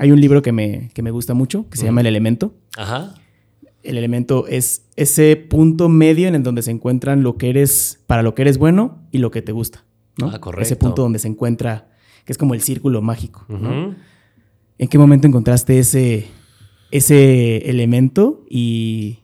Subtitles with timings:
[0.00, 2.54] hay un libro que me, que me gusta mucho, que se llama El Elemento.
[2.78, 3.16] Ajá.
[3.82, 8.22] El elemento es ese punto medio en el donde se encuentran lo que eres, para
[8.22, 9.84] lo que eres bueno y lo que te gusta.
[10.16, 10.30] ¿no?
[10.30, 10.62] Ah, correcto.
[10.62, 11.88] Ese punto donde se encuentra,
[12.24, 13.44] que es como el círculo mágico.
[13.50, 13.58] ¿no?
[13.58, 13.94] Ujú.
[14.78, 16.28] ¿En qué momento encontraste ese,
[16.90, 19.18] ese elemento y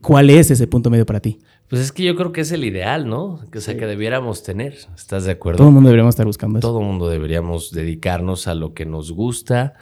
[0.00, 1.38] cuál es ese punto medio para ti?
[1.68, 3.40] Pues es que yo creo que es el ideal, ¿no?
[3.54, 4.76] O sea, que debiéramos tener.
[4.94, 5.58] ¿Estás de acuerdo?
[5.58, 6.68] Todo el mundo deberíamos estar buscando eso.
[6.68, 9.74] Todo mundo deberíamos dedicarnos a lo que nos gusta,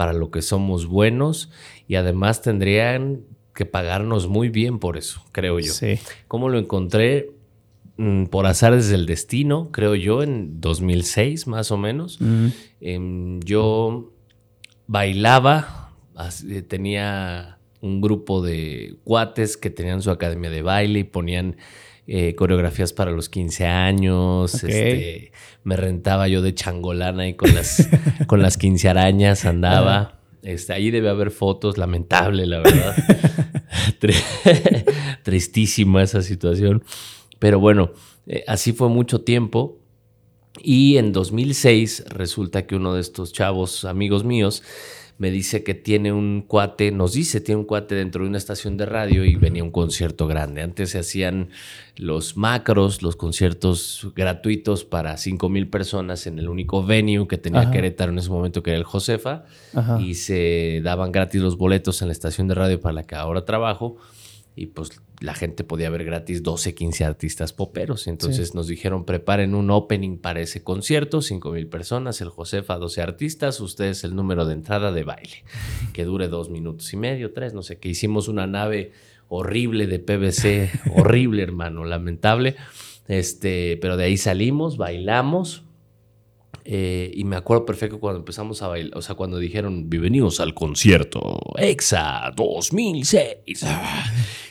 [0.00, 1.50] para lo que somos buenos
[1.86, 3.20] y además tendrían
[3.54, 5.74] que pagarnos muy bien por eso, creo yo.
[5.74, 5.98] Sí.
[6.26, 7.32] ¿Cómo lo encontré?
[7.98, 12.18] Mm, Por azares del destino, creo yo, en 2006 más o menos.
[12.80, 14.10] Em, yo
[14.86, 15.92] bailaba,
[16.48, 21.56] eh, tenía un grupo de cuates que tenían su academia de baile y ponían
[22.12, 24.54] eh, coreografías para los 15 años.
[24.64, 25.30] Este,
[25.62, 27.88] me rentaba yo de changolana y con las,
[28.26, 30.18] con las 15 arañas andaba.
[30.42, 32.96] Este, ahí debe haber fotos, lamentable, la verdad.
[34.00, 34.84] Tri-
[35.22, 36.82] Tristísima esa situación.
[37.38, 37.92] Pero bueno,
[38.26, 39.78] eh, así fue mucho tiempo.
[40.62, 44.64] Y en 2006 resulta que uno de estos chavos, amigos míos,
[45.20, 48.78] me dice que tiene un cuate, nos dice, tiene un cuate dentro de una estación
[48.78, 50.62] de radio y venía un concierto grande.
[50.62, 51.50] Antes se hacían
[51.96, 57.60] los macros, los conciertos gratuitos para 5 mil personas en el único venue que tenía
[57.60, 57.70] Ajá.
[57.70, 60.00] Querétaro en ese momento, que era el Josefa, Ajá.
[60.00, 63.44] y se daban gratis los boletos en la estación de radio para la que ahora
[63.44, 63.98] trabajo.
[64.60, 68.06] Y pues la gente podía ver gratis 12, 15 artistas poperos.
[68.06, 73.00] Entonces nos dijeron, preparen un opening para ese concierto, 5 mil personas, el Josefa, 12
[73.00, 75.44] artistas, ustedes el número de entrada de baile,
[75.94, 77.88] que dure dos minutos y medio, tres, no sé qué.
[77.88, 78.92] Hicimos una nave
[79.28, 82.56] horrible de PVC, horrible hermano, lamentable.
[83.08, 85.64] Este, pero de ahí salimos, bailamos,
[86.64, 90.54] eh, y me acuerdo perfecto cuando empezamos a bailar, o sea, cuando dijeron, bienvenidos al
[90.54, 93.64] concierto EXA 2006.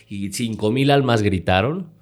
[0.08, 1.99] Y 5 mil almas gritaron.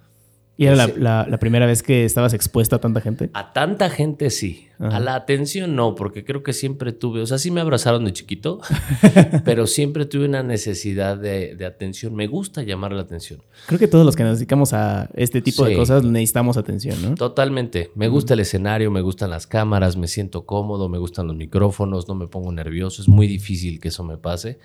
[0.60, 3.30] ¿Y era la, la- la primera vez que estabas expuesta a tanta gente?
[3.34, 4.64] A tanta gente sí.
[4.80, 4.98] Ajá.
[4.98, 8.14] A la atención no, porque creo que siempre tuve, o sea, sí me abrazaron de
[8.14, 8.60] chiquito,
[9.46, 12.14] pero siempre tuve una necesidad de, de atención.
[12.16, 13.42] Me gusta llamar la atención.
[13.66, 17.16] Creo que todos los que nos dedicamos a este tipo de cosas necesitamos atención, ¿no?
[17.16, 17.92] Totalmente.
[17.96, 22.08] Me gusta el escenario, me gustan las cámaras, me siento cómodo, me gustan los micrófonos,
[22.08, 23.02] no me pongo nervioso.
[23.02, 24.60] Es muy difícil que eso me pase.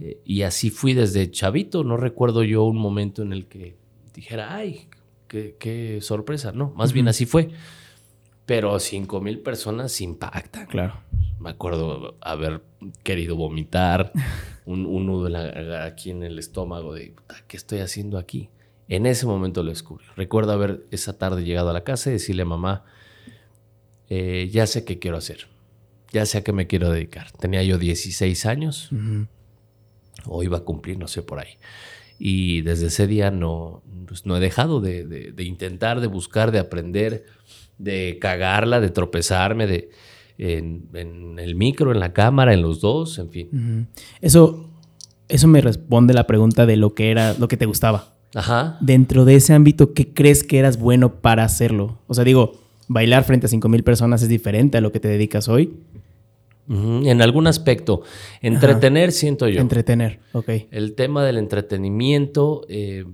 [0.00, 1.84] Eh, y así fui desde chavito.
[1.84, 3.76] No recuerdo yo un momento en el que
[4.14, 4.88] dijera, ay,
[5.32, 6.52] qué, qué sorpresa.
[6.52, 7.48] No, más bien así fue.
[8.46, 10.66] Pero cinco mil personas impactan.
[10.66, 10.94] Claro.
[11.40, 12.62] Me acuerdo haber
[13.02, 14.12] querido vomitar,
[14.66, 15.32] un, un nudo en
[15.70, 18.48] la- aquí en el estómago de, "Puta, ¿qué estoy haciendo aquí?
[18.88, 20.04] En ese momento lo descubrí.
[20.16, 22.84] Recuerdo haber esa tarde llegado a la casa y decirle a mamá,
[24.08, 25.46] eh, ya sé qué quiero hacer,
[26.12, 27.30] ya sé a qué me quiero dedicar.
[27.32, 29.26] Tenía yo 16 años, Ujú.
[30.26, 31.54] o iba a cumplir, no sé por ahí.
[32.24, 36.52] Y desde ese día no, pues, no he dejado de, de- de intentar, de buscar,
[36.52, 37.24] de aprender,
[37.78, 39.90] de cagarla, de tropezarme, de,
[40.38, 43.88] en, en el micro, en la cámara, en los dos, en fin.
[44.20, 44.70] Eso,
[45.28, 48.14] eso me responde la pregunta de lo que era, lo que te gustaba.
[48.36, 48.78] Ajá.
[48.80, 51.98] Dentro de ese ámbito, ¿qué crees que eras bueno para hacerlo?
[52.06, 52.52] O sea, digo,
[52.86, 55.74] bailar frente a 5.000 personas es diferente a lo que te dedicas hoy.
[56.68, 58.02] En algún aspecto,
[58.40, 59.60] entretener, siento yo.
[59.60, 60.48] Entretener, ok.
[60.70, 63.04] El tema del entretenimiento eh,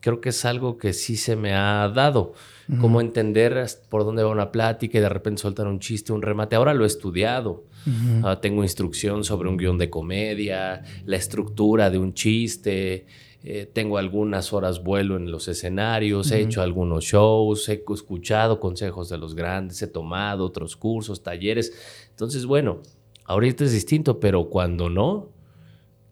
[0.00, 2.34] creo que es algo que sí se me ha dado.
[2.80, 6.56] Cómo entender por dónde va una plática y de repente soltar un chiste, un remate.
[6.56, 7.64] Ahora lo he estudiado.
[7.86, 8.26] Ujú.
[8.26, 13.04] Ah, tengo instrucción sobre un guion de comedia, la estructura de un chiste.
[13.44, 19.08] Eh, tengo algunas horas vuelo en los escenarios, he hecho algunos shows, he escuchado consejos
[19.08, 21.72] de los grandes, he tomado otros cursos, talleres.
[22.10, 22.80] Entonces, bueno,
[23.24, 25.30] ahorita es distinto, pero cuando no,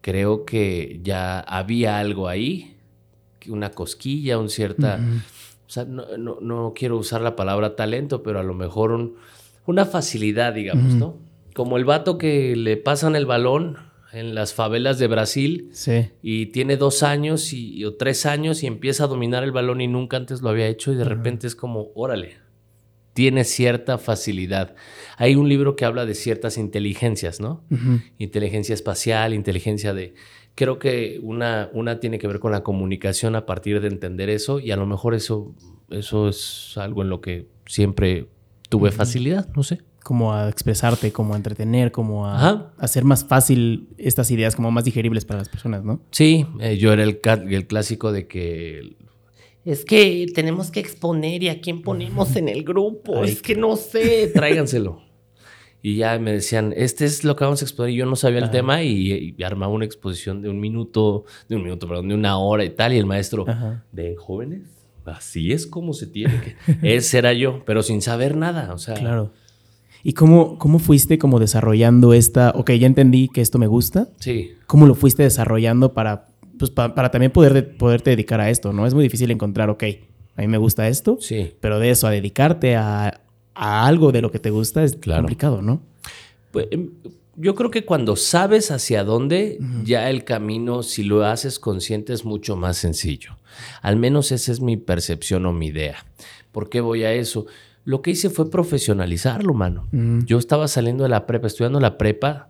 [0.01, 2.77] creo que ya había algo ahí,
[3.47, 4.97] una cosquilla, un cierta...
[4.97, 5.17] Ujú.
[5.67, 9.15] O sea, no, no- no quiero usar la palabra talento, pero a lo mejor un-
[9.65, 10.95] una facilidad, digamos.
[10.95, 11.15] ¿no?
[11.55, 13.77] Como el vato que le pasan el balón
[14.13, 16.09] en las favelas de Brasil Sí.
[16.21, 19.87] y tiene dos años y, o tres años y empieza a dominar el balón y
[19.87, 22.37] nunca antes lo había hecho y de repente es como, órale,
[23.13, 24.75] tiene cierta facilidad.
[25.17, 27.63] Hay un libro que habla de ciertas inteligencias, ¿no?
[28.17, 30.13] Inteligencia espacial, inteligencia de...
[30.55, 34.59] Creo que una, una tiene que ver con la comunicación a partir de entender eso
[34.59, 35.53] y a lo mejor eso,
[35.89, 38.27] eso es algo en lo que siempre
[38.71, 39.81] tuve facilidad, no sé.
[40.01, 44.85] Como a expresarte, como a entretener, como a hacer más fácil estas ideas, como más
[44.85, 45.99] digeribles para las personas, ¿no?
[46.09, 47.19] Sí, eh, yo era el,
[47.49, 48.95] el clásico de que...
[49.65, 53.21] Es que tenemos que exponer y a quién ponemos en el grupo.
[53.21, 54.31] Ay, es que no sé.
[54.33, 55.01] Tráiganselo.
[55.83, 57.91] Y ya me decían, este es lo que vamos a exponer.
[57.91, 61.63] Y yo no sabía el tema y, armaba una exposición de un minuto, de un
[61.63, 62.93] minuto, perdón, de una hora y tal.
[62.93, 63.45] Y el maestro,
[63.91, 64.80] ¿ven jóvenes?
[65.05, 66.55] Así es como se tiene que.
[66.95, 68.73] Ese era yo, pero sin saber nada.
[68.73, 68.95] O sea.
[68.95, 69.31] Claro.
[70.03, 72.51] ¿Y cómo, cómo fuiste como desarrollando esta?
[72.55, 74.09] Ok, ya entendí que esto me gusta.
[74.19, 74.53] Sí.
[74.65, 76.27] ¿Cómo lo fuiste desarrollando para,
[76.57, 78.73] pues, para también poder poderte dedicar a esto?
[78.73, 78.87] ¿No?
[78.87, 79.83] Es muy difícil encontrar, ok,
[80.35, 81.17] a mí me gusta esto.
[81.19, 81.53] Sí.
[81.59, 83.21] Pero de eso a dedicarte a,
[83.53, 85.83] a algo de lo que te gusta es complicado, ¿no?
[86.51, 86.89] Pues, em,
[87.35, 92.25] yo creo que cuando sabes hacia dónde, ya el camino, si lo haces consciente, es
[92.25, 93.37] mucho más sencillo.
[93.81, 96.05] Al menos esa es mi percepción o mi idea.
[96.51, 97.45] ¿Por qué voy a eso?
[97.83, 99.87] Lo que hice fue profesionalizarlo, mano.
[100.25, 102.49] Yo estaba saliendo de la prepa, estudiando la prepa,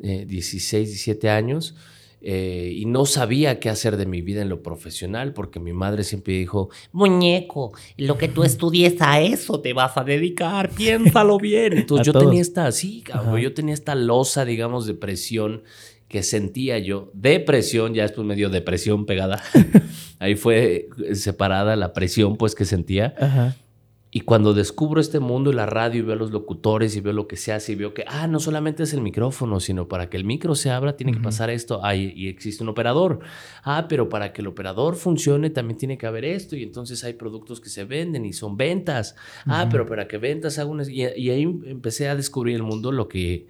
[0.00, 1.74] 16, eh, 17 años
[2.22, 6.04] eh, y no sabía qué hacer de mi vida en lo profesional porque mi madre
[6.04, 11.72] siempre dijo, muñeco, lo que tú estudies a eso te vas a dedicar, piénsalo bien.
[11.78, 13.02] Entonces yo tenía esta, así,
[13.40, 15.62] yo tenía esta losa, digamos, de presión
[16.10, 19.40] que sentía yo, depresión, ya después me dio depresión pegada,
[20.18, 23.14] ahí fue separada la presión pues que sentía.
[23.18, 23.56] Ajá.
[24.12, 27.12] Y cuando descubro este mundo y la radio y veo a los locutores y veo
[27.12, 30.10] lo que se hace y veo que, ah, no solamente es el micrófono, sino para
[30.10, 33.20] que el micro se abra tiene que pasar esto, ah, y, existe un operador.
[33.62, 37.12] Ah, pero para que el operador funcione también tiene que haber esto y entonces hay
[37.12, 39.14] productos que se venden y son ventas.
[39.46, 43.06] Ah, pero para que ventas hago Y, y, ahí empecé a descubrir el mundo, lo
[43.06, 43.46] que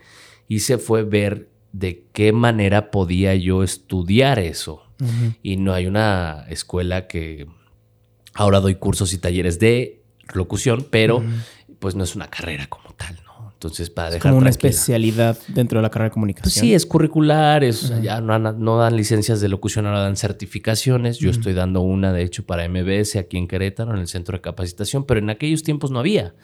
[0.46, 4.82] hice fue ver de qué manera podía yo estudiar eso.
[5.42, 7.46] Y no hay una escuela que...
[8.34, 10.02] Ahora doy cursos y talleres de
[10.34, 11.22] locución, pero
[11.78, 13.30] pues no es una carrera como tal, ¿no?
[13.52, 14.30] Entonces, para dejar.
[14.30, 16.44] como una especialidad dentro de la carrera de comunicación.
[16.44, 21.18] Pues sí, es curricular, es, ya no, dan licencias de locución, ahora dan certificaciones.
[21.18, 24.42] Yo estoy dando una, de hecho, para MBS aquí en Querétaro, en el centro de
[24.42, 26.34] capacitación, pero en aquellos tiempos no había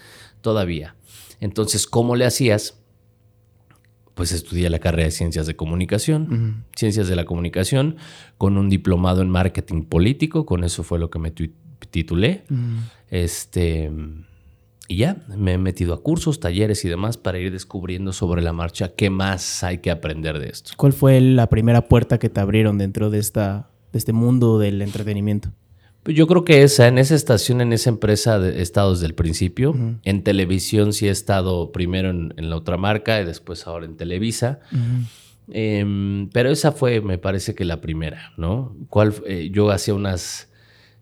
[0.40, 0.96] todavía.
[1.40, 2.81] Entonces, ¿cómo le hacías?
[4.16, 7.96] Pues estudié la carrera de Ciencias de Comunicación, Ciencias de la Comunicación,
[8.38, 11.34] con un diplomado en Marketing Político, con eso fue lo que me
[11.90, 12.44] titulé.
[13.10, 13.92] Este.
[14.88, 18.54] Y ya, me he metido a cursos, talleres y demás para ir descubriendo sobre la
[18.54, 20.72] marcha qué más hay que aprender de esto.
[20.78, 24.80] ¿Cuál fue la primera puerta que te abrieron dentro de, esta, de este mundo del
[24.80, 25.50] entretenimiento?
[26.06, 29.75] Yo creo que esa, en esa estación, en esa empresa he estado desde el principio.
[30.05, 34.61] En televisión sí he estado primero en, la otra marca y después ahora en Televisa.
[35.49, 38.76] Em, pero esa fue, me parece que la primera, ¿no?
[38.88, 40.49] ¿Cuál, eh, yo hacía unas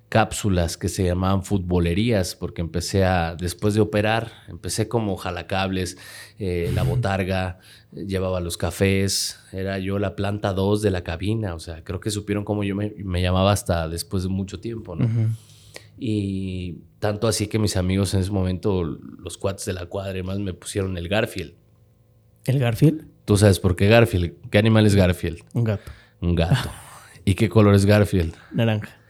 [0.08, 5.98] cápsulas que se llamaban futbolerías, porque empecé a, después de operar, empecé como jalacables,
[6.38, 7.58] eh, la botarga,
[7.92, 12.10] llevaba los cafés, era yo la planta 2 de la cabina, o sea, creo que
[12.10, 15.08] supieron cómo yo me, llamaba hasta después de mucho tiempo, ¿no?
[15.98, 20.38] Y tanto así que mis amigos en ese momento, los cuates de la cuadra más
[20.38, 21.54] me pusieron el Garfield.
[22.44, 23.06] ¿El Garfield?
[23.24, 24.34] Tú sabes por qué Garfield.
[24.50, 25.40] ¿Qué animal es Garfield?
[25.54, 25.90] Un gato.
[26.20, 26.70] Un gato.
[27.24, 28.34] ¿Y qué color es Garfield?
[28.52, 29.03] Naranja.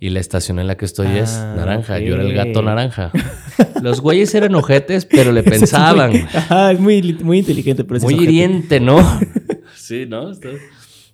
[0.00, 1.98] Y la estación en la que estoy es ah, naranja.
[1.98, 3.10] Yo era el gato naranja.
[3.82, 6.12] Los güeyes eran ojetes, pero le pensaban.
[6.14, 8.98] es muy, muy inteligente, pero Muy hiriente, ¿no?
[9.74, 10.30] sí, ¿no?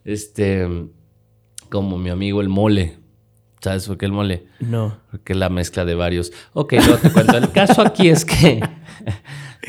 [0.04, 0.68] Este,
[1.70, 2.98] como mi amigo el mole.
[3.60, 4.46] ¿Sabes por qué el mole?
[4.60, 4.98] No.
[5.10, 6.32] Porque es la mezcla de varios.
[6.52, 7.38] Ok, no te cuento.
[7.38, 8.60] El caso aquí es que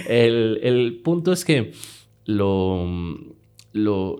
[0.10, 1.72] el, el punto es que
[2.26, 2.86] lo,
[3.72, 4.18] lo,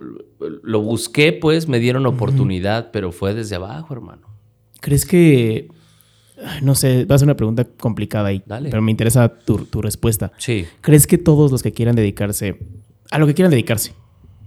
[0.62, 4.35] lo, busqué, pues me dieron oportunidad, pero fue desde abajo, hermano.
[4.80, 5.68] ¿Crees que...
[6.62, 10.32] No sé, va a ser una pregunta complicada ahí, pero me interesa tu, respuesta.
[10.36, 10.66] Sí.
[10.82, 12.58] ¿Crees que todos los que quieran dedicarse
[13.10, 13.94] a lo que quieran dedicarse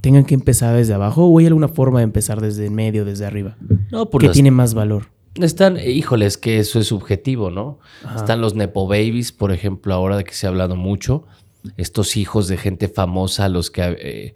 [0.01, 3.25] tengan que empezar desde abajo o hay alguna forma de empezar desde el medio, desde
[3.25, 3.57] arriba?
[3.91, 5.07] No, ¿Qué tiene más valor?
[5.36, 7.79] Están, híjoles, que eso es subjetivo, ¿no?
[8.15, 11.25] Están los Nepo Babies, por ejemplo, ahora de que se ha hablado mucho.
[11.77, 14.33] Estos hijos de gente famosa, los que eh,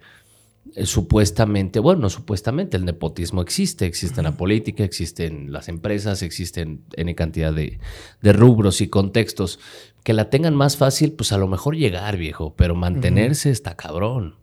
[0.76, 6.22] eh, supuestamente, bueno, supuestamente el nepotismo existe, existe en la política, existe en las empresas,
[6.22, 7.78] existen en cantidad de,
[8.22, 9.60] rubros y contextos.
[10.02, 14.34] Que la tengan más fácil, pues a lo mejor llegar, viejo, pero mantenerse está cabrón.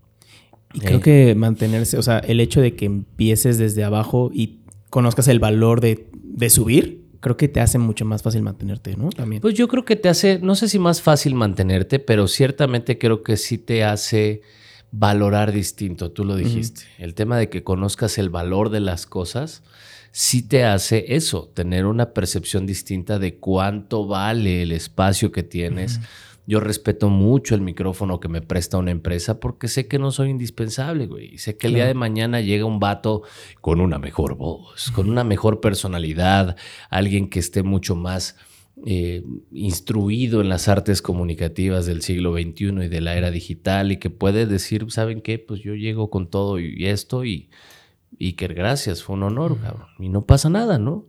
[0.73, 1.01] Y creo eh.
[1.01, 5.81] que mantenerse, o sea, el hecho de que empieces desde abajo y conozcas el valor
[5.81, 9.09] de, de subir, creo que te hace mucho más fácil mantenerte, ¿no?
[9.09, 9.41] También.
[9.41, 13.21] Pues yo creo que te hace, no sé si más fácil mantenerte, pero ciertamente creo
[13.21, 14.41] que sí te hace
[14.91, 16.83] valorar distinto, tú lo dijiste.
[16.97, 19.63] El tema de que conozcas el valor de las cosas
[20.11, 25.99] sí te hace eso, tener una percepción distinta de cuánto vale el espacio que tienes.
[26.45, 30.29] Yo respeto mucho el micrófono que me presta una empresa porque sé que no soy
[30.29, 31.37] indispensable, güey.
[31.37, 33.21] Sé que el día de mañana llega un vato
[33.61, 36.57] con una mejor voz, con una mejor personalidad,
[36.89, 38.35] alguien que esté mucho más
[38.85, 43.97] eh, instruido en las artes comunicativas del siglo XXI y de la era digital y
[43.97, 45.39] que puede decir, ¿saben qué?
[45.39, 47.49] Pues yo llego con todo y esto y,
[48.17, 49.87] y que gracias, fue un honor, cabrón.
[49.99, 51.07] Y no pasa nada, ¿no?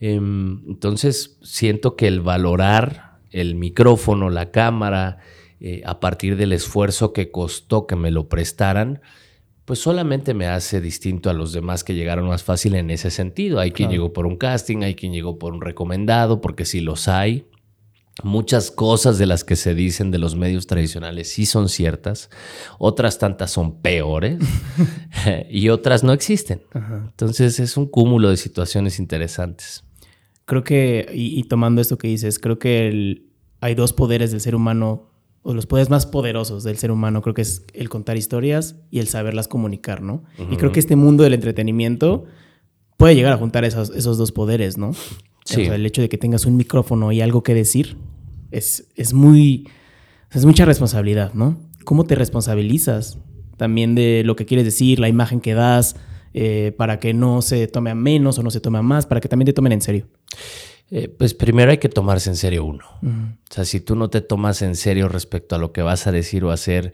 [0.00, 5.18] Em, entonces, siento que el valorar el micrófono, la cámara,
[5.60, 9.00] eh, a partir del esfuerzo que costó que me lo prestaran,
[9.68, 13.60] pues solamente me hace distinto a los demás que llegaron más fácil en ese sentido.
[13.60, 17.06] Hay quien llegó por un casting, hay quien llegó por un recomendado, porque sí los
[17.06, 17.44] hay.
[18.22, 22.30] Muchas cosas de las que se dicen de los medios tradicionales sí son ciertas,
[22.78, 24.38] otras tantas son peores
[25.50, 26.62] y otras no existen.
[26.72, 29.84] Entonces es un cúmulo de situaciones interesantes.
[30.46, 33.22] Creo que, y, tomando esto que dices, creo que
[33.60, 35.10] hay dos poderes del ser humano,
[35.42, 38.98] o los poderes más poderosos del ser humano, creo que es el contar historias y
[38.98, 40.24] el saberlas comunicar, ¿no?
[40.50, 42.24] Y creo que este mundo del entretenimiento
[42.96, 44.92] puede llegar a juntar esos, esos dos poderes, ¿no?
[45.44, 45.62] Sí.
[45.62, 47.96] el hecho de que tengas un micrófono y algo que decir
[48.50, 49.66] es, es muy.
[50.30, 51.58] Es mucha responsabilidad, ¿no?
[51.84, 53.18] ¿Cómo te responsabilizas
[53.56, 55.96] también de lo que quieres decir, la imagen que das,
[56.34, 59.22] eh, para que no se tome a menos o no se tome a más, para
[59.22, 60.06] que también te tomen en serio?
[60.90, 62.84] Eh, pues primero hay que tomarse en serio uno.
[63.02, 66.12] O sea, si tú no te tomas en serio respecto a lo que vas a
[66.12, 66.92] decir o hacer,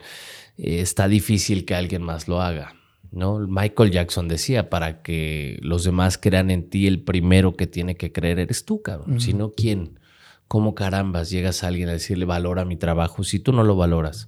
[0.57, 2.75] eh, está difícil que alguien más lo haga.
[3.11, 3.39] ¿no?
[3.39, 8.11] Michael Jackson decía, para que los demás crean en ti, el primero que tiene que
[8.11, 9.21] creer eres tú, cabrón.
[9.21, 9.99] Si no, ¿quién?
[10.49, 14.27] ¿Cómo carambas llegas a alguien a decirle valora mi trabajo si tú no lo valoras?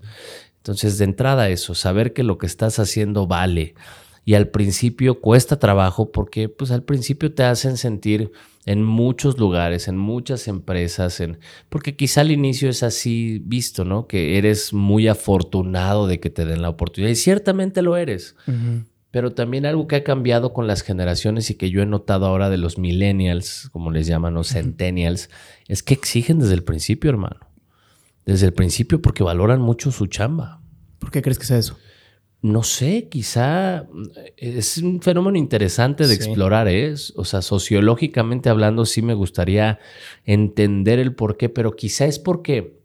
[0.57, 3.75] Entonces, de entrada eso, saber que lo que estás haciendo vale.
[4.24, 8.31] Y al principio cuesta trabajo porque pues al principio te hacen sentir
[8.67, 14.07] en muchos lugares, en muchas empresas, en, porque quizá al inicio es así visto, ¿no?
[14.07, 18.36] Que eres muy afortunado de que te den la oportunidad y ciertamente lo eres.
[19.09, 22.50] Pero también algo que ha cambiado con las generaciones y que yo he notado ahora
[22.50, 25.29] de los millennials, como les llaman, los centennials,
[25.69, 27.39] es que exigen desde el principio, hermano.
[28.25, 30.59] Desde el principio porque valoran mucho su chamba.
[31.00, 31.77] ¿Por qué crees que sea eso?
[32.47, 33.87] No sé, quizá
[34.37, 36.93] es un fenómeno interesante de explorar, ¿eh?
[37.17, 39.79] O sea, sociológicamente hablando, sí me gustaría
[40.23, 42.79] entender el por qué, pero quizá es porque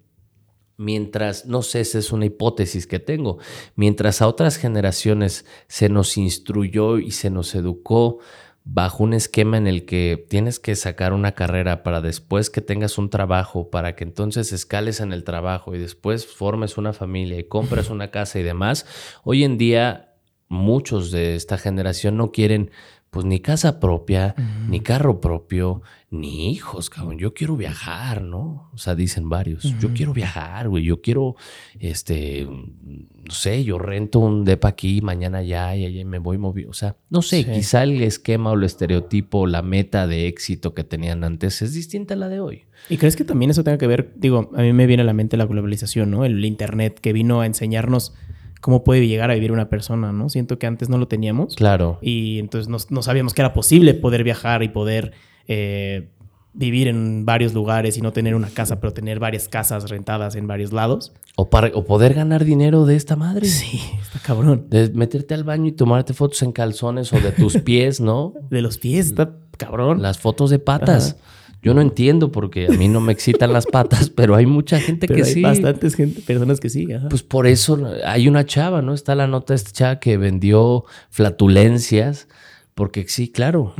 [0.76, 3.38] mientras, no sé, esa es una hipótesis que tengo,
[3.76, 8.18] mientras a otras generaciones se nos instruyó y se nos educó
[8.64, 12.96] bajo un esquema en el que tienes que sacar una carrera para después que tengas
[12.96, 17.44] un trabajo, para que entonces escales en el trabajo y después formes una familia y
[17.44, 18.86] compres una casa y demás,
[19.24, 20.14] hoy en día
[20.48, 22.70] muchos de esta generación no quieren
[23.12, 24.34] pues ni casa propia,
[24.70, 27.18] ni carro propio, ni hijos, cabrón.
[27.18, 28.70] Yo quiero viajar, ¿no?
[28.72, 29.64] O sea, dicen varios.
[29.78, 30.84] Yo quiero viajar, güey.
[30.84, 31.36] Yo quiero,
[31.78, 36.70] este, no sé, yo rento un depa aquí, mañana ya, y allá me voy moviendo.
[36.70, 40.82] O sea, no sé, quizá el esquema o el estereotipo, la meta de éxito que
[40.82, 42.62] tenían antes es distinta a la de hoy.
[42.88, 44.14] ¿Y crees que también eso tenga que ver?
[44.16, 46.24] Digo, a mí me viene a la mente la globalización, ¿no?
[46.24, 48.14] El Internet que vino a enseñarnos
[48.62, 50.30] cómo puede llegar a vivir una persona, ¿no?
[50.30, 51.56] Siento que antes no lo teníamos.
[51.56, 51.98] Claro.
[52.00, 55.12] Y entonces no, sabíamos que era posible poder viajar y poder
[55.48, 56.08] eh,
[56.54, 60.46] vivir en varios lugares y no tener una casa, pero tener varias casas rentadas en
[60.46, 61.12] varios lados.
[61.34, 63.46] O, para, o poder ganar dinero de esta madre.
[63.46, 64.66] Sí, está cabrón.
[64.70, 68.32] De meterte al baño y tomarte fotos en calzones o de tus pies, ¿no?
[68.48, 70.00] de los pies, está cabrón.
[70.00, 71.16] Las fotos de patas.
[71.62, 75.06] Yo no entiendo porque a mí no me excitan las patas, pero hay mucha gente
[75.06, 76.88] que hay Bastantes gente, personas que sí.
[77.08, 78.94] Pues por eso hay una chava, ¿no?
[78.94, 82.28] Está la nota de esta chava que vendió flatulencias.
[82.74, 83.74] Porque sí, claro.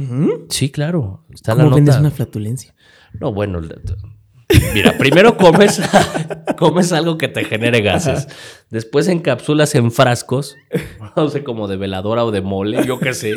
[0.50, 1.24] Sí, claro.
[1.32, 2.74] Está ¿Cómo la vendes una flatulencia?
[3.18, 3.60] No, bueno.
[4.74, 5.80] Mira, primero comes,
[6.58, 8.28] comes algo que te genere gases.
[8.70, 10.56] Después encapsulas en frascos,
[11.16, 13.32] no sé, como de veladora o de mole, yo qué sé.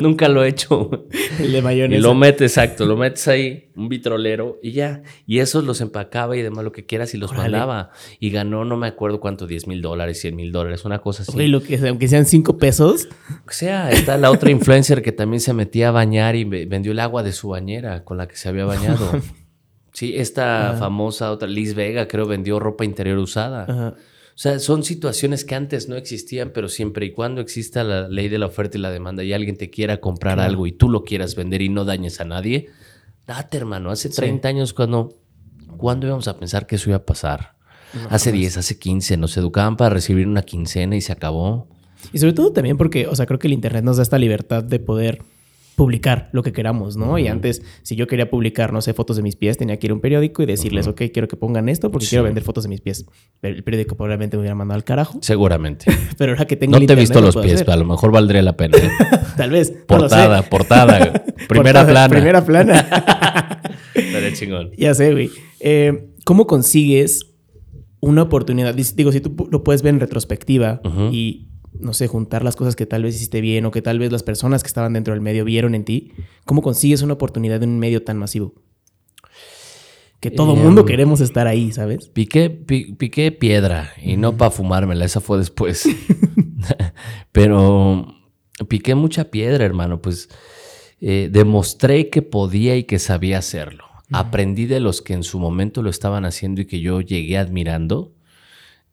[0.00, 1.06] Nunca lo he hecho.
[1.38, 1.98] El de mayonesa.
[1.98, 5.02] Y lo metes, exacto, lo metes ahí, un vitrolero y ya.
[5.26, 7.90] Y esos los empacaba y demás, lo que quieras, y los mandaba.
[8.18, 11.46] Y ganó, no me acuerdo cuánto, 10 mil dólares, 100 mil dólares, una cosa así.
[11.46, 13.08] lo que, aunque sean 5 pesos.
[13.46, 17.00] O sea, está la otra influencer que también se metía a bañar y vendió el
[17.00, 19.10] agua de su bañera con la que se había bañado.
[19.96, 23.62] Sí, esta famosa otra, Liz Vega, creo, vendió ropa interior usada.
[23.62, 23.94] Ajá.
[24.34, 28.28] O sea, son situaciones que antes no existían, pero siempre y cuando exista la ley
[28.28, 31.04] de la oferta y la demanda y alguien te quiera comprar algo y tú lo
[31.04, 32.68] quieras vender y no dañes a nadie,
[33.28, 33.90] date, hermano.
[33.90, 35.16] Hace 30 años, cuando,
[35.76, 37.54] ¿cuándo íbamos a pensar que eso iba a pasar?
[38.10, 41.68] hace 10, hace 15, nos educaban para recibir una quincena y se acabó.
[42.12, 44.64] Y sobre todo también porque, o sea, creo que el Internet nos da esta libertad
[44.64, 45.22] de poder
[45.74, 47.18] publicar lo que queramos, ¿no?
[47.18, 49.90] Y antes, si yo quería publicar, no sé, fotos de mis pies, tenía que ir
[49.90, 52.70] a un periódico y decirles, ok, quiero que pongan esto porque quiero vender fotos de
[52.70, 53.06] mis pies.
[53.40, 55.18] Pero el periódico probablemente me hubiera mandado al carajo.
[55.22, 55.86] Seguramente.
[56.18, 58.42] pero ahora que tengo No te he visto los pies, pero a lo mejor valdría
[58.42, 58.78] la pena.
[58.78, 58.90] ¿eh?
[59.36, 59.72] Tal vez.
[59.86, 61.24] Portada, portada.
[61.48, 62.08] Primera plana.
[62.08, 63.60] Primera plana.
[63.94, 64.70] Estaría chingón.
[64.76, 65.30] Ya sé, güey.
[65.60, 67.34] Eh, ¿Cómo consigues
[68.00, 68.74] una oportunidad?
[68.74, 72.86] Digo, si tú lo puedes ver en retrospectiva y no sé, juntar las cosas que
[72.86, 75.44] tal vez hiciste bien o que tal vez las personas que estaban dentro del medio
[75.44, 76.12] vieron en ti,
[76.44, 78.54] ¿cómo consigues una oportunidad en un medio tan masivo?
[80.20, 82.08] Que todo el mundo em, queremos estar ahí, ¿sabes?
[82.08, 85.86] Piqué, piqué piedra y no para fumármela, esa fue después.
[87.32, 88.14] Pero
[88.68, 90.30] piqué mucha piedra, hermano, pues
[91.00, 93.84] eh, demostré que podía y que sabía hacerlo.
[94.12, 98.14] Aprendí de los que en su momento lo estaban haciendo y que yo llegué admirando.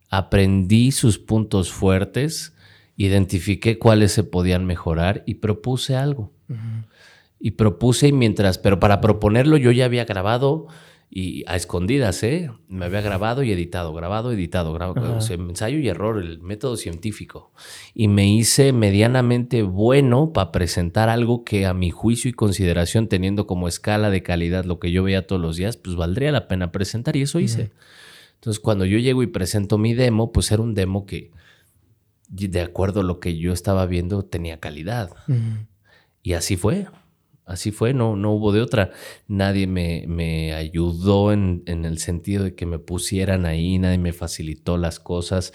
[0.09, 2.53] Aprendí sus puntos fuertes
[3.05, 6.31] identifiqué cuáles se podían mejorar y propuse algo.
[7.39, 10.67] Y propuse y mientras, pero para proponerlo yo ya había grabado
[11.13, 12.51] y a escondidas, ¿eh?
[12.70, 17.51] Me había grabado y editado, grabado, editado, grabado, ensayo y error, el método científico.
[17.93, 23.46] Y me hice medianamente bueno para presentar algo que a mi juicio y consideración, teniendo
[23.46, 26.72] como escala de calidad lo que yo veía todos los días, pues valdría la pena
[26.72, 27.72] presentar y eso hice.
[28.36, 31.31] Entonces cuando yo llego y presento mi demo, pues era un demo que
[32.31, 35.11] de acuerdo a lo que yo estaba viendo, tenía calidad.
[36.23, 36.88] Y así fue.
[37.45, 38.91] Así fue, no, no hubo de otra.
[39.27, 44.13] Nadie me, me ayudó en, en, el sentido de que me pusieran ahí, nadie me
[44.13, 45.51] facilitó las cosas.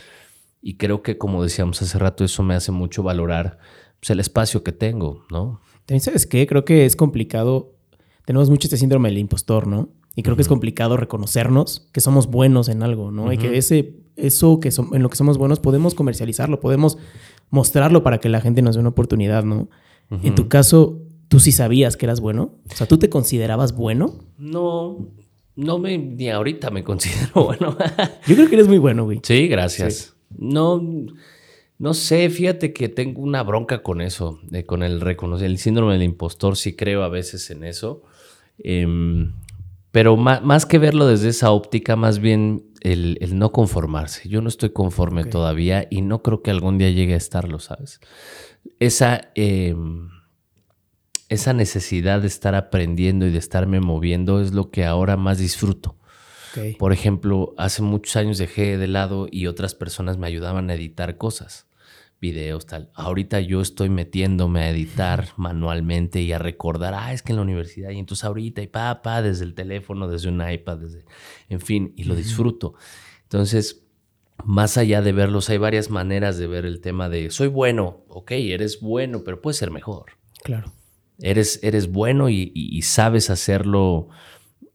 [0.61, 3.59] Y creo que, como decíamos hace rato, eso me hace mucho valorar
[4.01, 5.61] pues, el espacio que tengo, ¿no?
[5.87, 7.77] También sabes qué, creo que es complicado.
[8.27, 9.89] Tenemos mucho este síndrome del impostor, ¿no?
[10.17, 13.33] Y creo que es complicado reconocernos que somos buenos en algo, ¿no?
[13.33, 16.99] Y que ese eso que en lo que somos buenos podemos comercializarlo, podemos
[17.51, 19.69] mostrarlo para que la gente nos dé una oportunidad, ¿no?
[20.11, 22.55] En tu caso, ¿tú sí sabías que eras bueno?
[22.71, 24.15] O sea, ¿tú te considerabas bueno?
[24.39, 25.07] No,
[25.55, 27.77] no me, ni ahorita me considero bueno.
[28.27, 29.21] Yo creo que eres muy bueno, güey.
[29.23, 30.15] Sí, gracias.
[30.37, 30.83] No,
[31.79, 36.05] no sé, fíjate que tengo una bronca con eso, con el reconocer, el síndrome del
[36.05, 38.03] impostor, sí creo a veces en eso.
[38.59, 39.33] Em,
[39.97, 44.29] pero más, que verlo desde esa óptica, más bien el, no conformarse.
[44.29, 48.01] Yo no estoy conforme todavía y no creo que algún día llegue a estarlo, ¿sabes?
[48.79, 50.11] Esa, em,
[51.31, 55.97] esa necesidad de estar aprendiendo y de estarme moviendo es lo que ahora más disfruto.
[56.79, 61.17] Por ejemplo, hace muchos años dejé de lado y otras personas me ayudaban a editar
[61.17, 61.66] cosas
[62.21, 62.91] videos, tal.
[62.95, 67.43] Ahorita yo estoy metiéndome a editar manualmente y a recordar, ah, es que en la
[67.43, 71.05] universidad, y entonces ahorita, y papá, desde el teléfono, desde un iPad, desde,
[71.49, 72.75] en fin, y lo disfruto.
[73.25, 73.87] Entonces,
[74.45, 78.33] más allá de verlos, hay varias maneras de ver el tema de, soy bueno, ok,
[78.33, 80.13] eres bueno, pero puedes ser mejor.
[80.43, 80.73] Claro.
[81.19, 84.09] Eres, eres bueno y, sabes hacerlo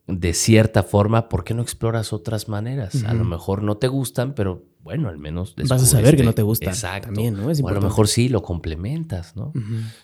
[0.08, 3.04] de cierta forma, ¿por qué no exploras otras maneras?
[3.04, 6.34] A lo mejor no te gustan, pero bueno, al menos vas a saber que no
[6.34, 6.70] te gusta.
[6.70, 7.08] Exacto.
[7.08, 7.48] También, ¿no?
[7.48, 9.54] o a lo mejor sí lo complementas, ¿no?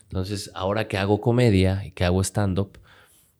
[0.03, 2.79] Entonces, ahora que hago comedia y que hago stand-up,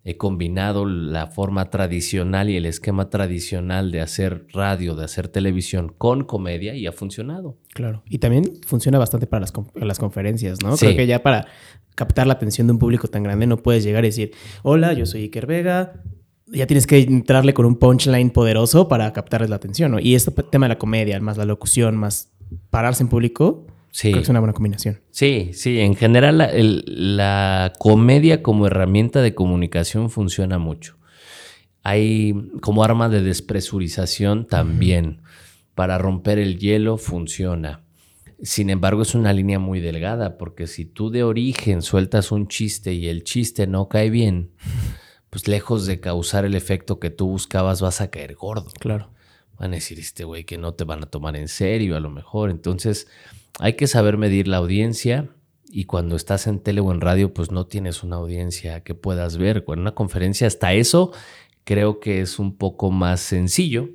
[0.04, 5.94] he combinado la forma tradicional y el esquema tradicional de hacer radio, de hacer televisión
[5.98, 7.58] con comedia y ha funcionado.
[7.74, 8.04] Claro.
[8.10, 10.78] Y también funciona bastante para las, las conferencias, ¿no?
[10.78, 11.48] Creo que ya para
[11.94, 14.32] captar la atención de un público tan grande no puedes llegar y decir,
[14.64, 16.02] hola, yo soy Iker Vega,
[16.48, 20.00] ya tienes que entrarle con un punchline poderoso para captarles la atención, ¿no?
[20.00, 22.32] Y este tema de la comedia, más la locución, más
[22.70, 24.10] pararse en público, sí.
[24.10, 25.02] creo que es una buena combinación.
[25.12, 30.98] Sí, sí, en general la, comedia como herramienta de comunicación funciona mucho.
[31.84, 35.22] Hay como arma de despresurización también.
[35.74, 37.84] Para romper el hielo funciona.
[38.42, 42.94] Sin embargo, es una línea muy delgada, porque si tú de origen sueltas un chiste
[42.94, 44.52] y el chiste no cae bien,
[45.30, 48.72] pues lejos de causar el efecto que tú buscabas, vas a caer gordo.
[48.80, 49.10] Claro.
[49.58, 52.10] Van a decir, este güey que no te van a tomar en serio a lo
[52.10, 52.50] mejor.
[52.50, 53.08] Entonces,
[53.60, 55.30] hay que saber medir la audiencia
[55.70, 59.38] y cuando estás en tele o en radio, pues no tienes una audiencia que puedas
[59.38, 59.66] ver.
[59.66, 61.12] Con una conferencia, hasta eso,
[61.64, 63.90] creo que es un poco más sencillo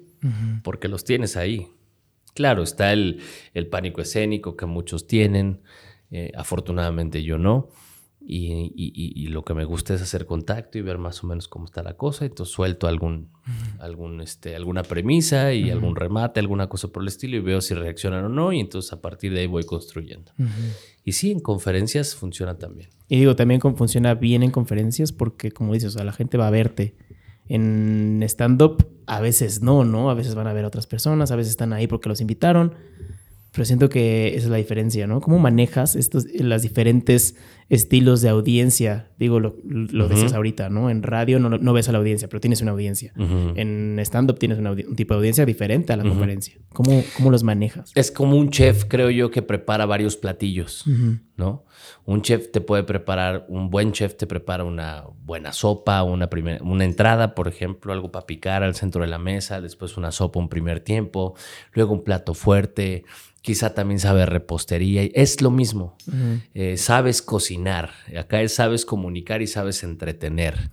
[0.63, 1.69] porque los tienes ahí.
[2.35, 3.21] Claro, está el,
[3.71, 5.63] pánico escénico que muchos tienen,
[6.11, 7.71] eh, afortunadamente yo no.
[8.25, 11.83] Y, lo que me gusta es hacer contacto y ver más o menos cómo está
[11.83, 12.25] la cosa.
[12.25, 13.31] Entonces suelto algún,
[13.79, 17.75] algún, este, alguna premisa y algún remate, alguna cosa por el estilo y veo si
[17.75, 18.53] reaccionan o no.
[18.53, 20.33] Y entonces a partir de ahí voy construyendo.
[21.05, 22.91] Y sí, en conferencias funciona también.
[23.09, 26.95] Y digo, también funciona bien en conferencias porque, como dices, la gente va a verte.
[27.49, 30.11] En stand-up a veces no, ¿no?
[30.11, 32.75] A veces van a ver a otras personas, a veces están ahí porque los invitaron.
[33.53, 35.21] Pero siento que esa es la diferencia, ¿no?
[35.21, 37.37] ¿Cómo manejas estos, las diferentes
[37.73, 39.09] estilos de audiencia.
[39.19, 40.91] Digo, lo, lo decías ahorita, ¿no?
[40.91, 43.15] En radio no, no, ves a la audiencia, pero tienes una audiencia.
[43.17, 46.59] En stand-up tienes un tipo de audiencia diferente a la conferencia.
[46.75, 47.91] ¿Cómo, ¿Cómo, los manejas?
[47.95, 50.85] Es como un chef, creo yo, que prepara varios platillos,
[51.39, 51.65] ¿no?
[52.05, 56.63] Un chef te puede preparar, un buen chef te prepara una buena sopa, una, primera,
[56.63, 60.39] una entrada, por ejemplo, algo para picar al centro de la mesa, después una sopa
[60.39, 61.35] un primer tiempo,
[61.73, 63.05] luego un plato fuerte,
[63.43, 65.03] quizá también sabe repostería.
[65.15, 65.97] Es lo mismo.
[66.55, 67.91] Eh, sabes cocinar.
[68.19, 70.71] Acá es sabes comunicar y sabes entretener.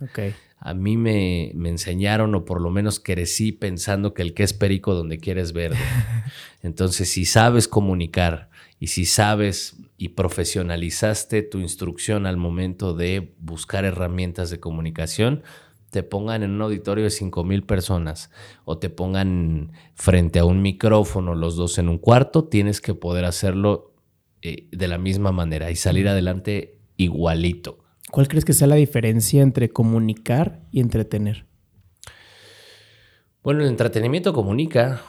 [0.58, 4.52] A mí me, me, enseñaron, o por lo menos crecí pensando que el que es
[4.52, 5.72] perico donde quieres ver.
[6.62, 13.84] Entonces, si sabes comunicar y si sabes y profesionalizaste tu instrucción al momento de buscar
[13.84, 15.42] herramientas de comunicación,
[15.90, 18.30] te pongan en un auditorio de 5 mil personas
[18.64, 23.24] o te pongan frente a un micrófono los dos en un cuarto, tienes que poder
[23.24, 23.92] hacerlo
[24.42, 27.78] eh, de la misma manera y salir adelante igualito.
[28.10, 31.46] ¿Cuál crees que sea la diferencia entre comunicar y entretener?
[33.42, 35.02] Bueno, el entretenimiento comunica.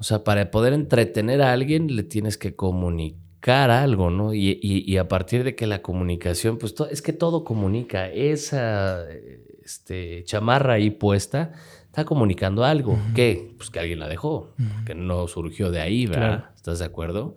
[0.00, 4.34] O sea, para poder entretener a alguien le tienes que comunicar algo, ¿no?
[4.34, 8.08] Y, a partir de que la comunicación, pues es que todo comunica.
[8.08, 9.04] Esa
[9.64, 11.52] este, chamarra ahí puesta,
[11.86, 12.98] está comunicando algo.
[13.14, 13.54] ¿Qué?
[13.56, 16.50] Pues que alguien la dejó, que no surgió de ahí, ¿verdad?
[16.56, 17.36] ¿Estás de acuerdo?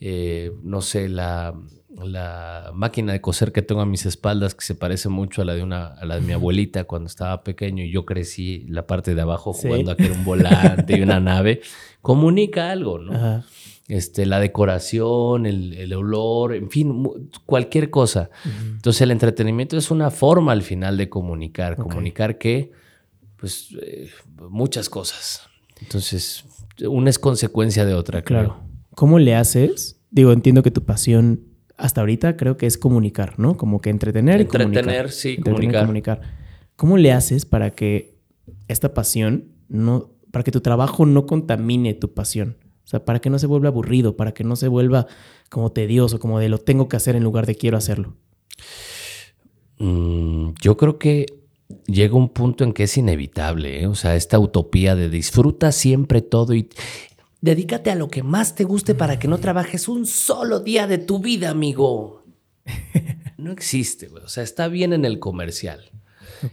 [0.00, 1.54] Eh, no sé, la,
[2.02, 5.54] la, máquina de coser que tengo a mis espaldas, que se parece mucho a la
[5.54, 9.14] de, una, a la de mi abuelita cuando estaba pequeño y yo crecí la parte
[9.14, 11.60] de abajo jugando a que era un volante y una nave,
[12.02, 13.44] comunica algo, ¿no?
[13.88, 17.04] Este, la decoración, el, olor, en fin,
[17.44, 18.30] cualquier cosa.
[18.44, 22.72] Entonces el entretenimiento es una forma al final de comunicar, comunicar que,
[23.36, 24.10] pues, eh,
[24.48, 25.42] muchas cosas.
[25.80, 26.44] Entonces,
[26.88, 28.60] una es consecuencia de otra, claro.
[28.94, 30.00] ¿Cómo le haces?
[30.10, 31.40] Digo, entiendo que tu pasión
[31.76, 33.56] hasta ahorita creo que es comunicar, ¿no?
[33.56, 35.82] Como que entretener, entretener sí, comunicar.
[35.82, 36.20] comunicar.
[36.76, 38.16] ¿Cómo le haces para que
[38.68, 42.56] esta pasión no, para que tu trabajo no contamine tu pasión?
[42.84, 45.06] O sea, para que no se vuelva aburrido, para que no se vuelva
[45.50, 48.14] como tedioso, como de lo tengo que hacer en lugar de quiero hacerlo.
[49.78, 51.26] Mm, yo creo que
[51.86, 53.86] llega un punto en que es inevitable, ¿eh?
[53.86, 56.68] o sea, esta utopía de disfruta siempre todo y
[57.40, 60.98] dedícate a lo que más te guste para que no trabajes un solo día de
[60.98, 62.24] tu vida, amigo.
[63.36, 65.90] No existe, o sea, está bien en el comercial.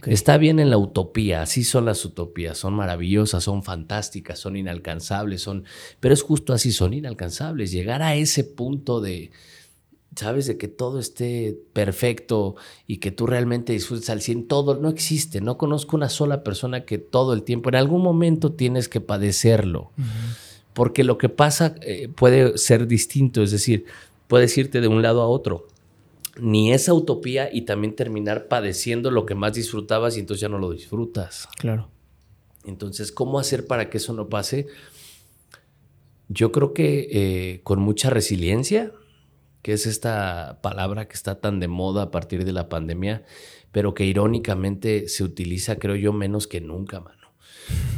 [0.06, 5.42] Está bien en la utopía, así son las utopías, son maravillosas, son fantásticas, son inalcanzables,
[5.42, 5.64] son,
[6.00, 7.72] pero es justo así, son inalcanzables.
[7.72, 9.30] Llegar a ese punto de,
[10.16, 14.88] sabes, de que todo esté perfecto y que tú realmente disfrutes al 100, todo no
[14.88, 15.40] existe.
[15.40, 19.90] No conozco una sola persona que todo el tiempo, en algún momento tienes que padecerlo,
[20.72, 23.84] porque lo que pasa eh, puede ser distinto, es decir,
[24.28, 25.66] puedes irte de un lado a otro
[26.40, 30.58] ni esa utopía y también terminar padeciendo lo que más disfrutabas y entonces ya no
[30.58, 31.48] lo disfrutas.
[31.58, 31.88] Claro.
[32.64, 34.66] Entonces, ¿cómo hacer para que eso no pase?
[36.28, 38.92] Yo creo que eh, con mucha resiliencia,
[39.62, 43.24] que es esta palabra que está tan de moda a partir de la pandemia,
[43.70, 47.21] pero que irónicamente se utiliza, creo yo, menos que nunca, man.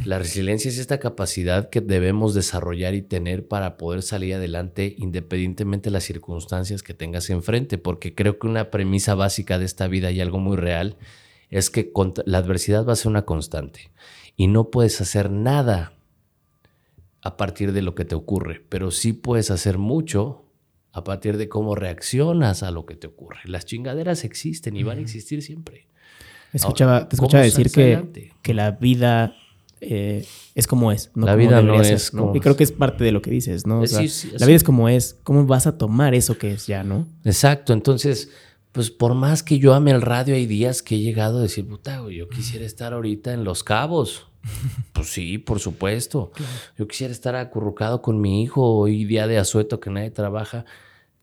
[0.05, 5.89] La resiliencia es esta capacidad que debemos desarrollar y tener para poder salir adelante independientemente
[5.89, 10.11] de las circunstancias que tengas enfrente, porque creo que una premisa básica de esta vida
[10.11, 10.95] y algo muy real
[11.49, 11.91] es que
[12.25, 13.89] la adversidad va a ser una constante
[14.35, 15.93] y no puedes hacer nada
[17.21, 20.45] a partir de lo que te ocurre, pero sí puedes hacer mucho
[20.91, 23.39] a partir de cómo reaccionas a lo que te ocurre.
[23.45, 25.87] Las chingaderas existen y van a existir siempre.
[26.53, 29.35] Escuchaba, te escuchaba decir que, que la vida
[29.87, 31.11] eh, es como es.
[31.15, 33.81] No la vida no es Y creo que es parte de lo que dices, ¿no?
[33.81, 35.17] la vida es como es.
[35.23, 37.07] ¿Cómo vas a tomar eso que es ya, no?
[37.23, 37.73] Exacto.
[37.73, 38.29] Entonces,
[38.71, 41.67] pues por más que yo ame el radio, hay días que he llegado a decir,
[41.67, 44.27] puta, yo quisiera estar ahorita en Los Cabos.
[44.93, 46.31] pues sí, por supuesto.
[46.77, 50.65] Yo quisiera estar acurrucado con mi hijo hoy día de asueto que nadie trabaja.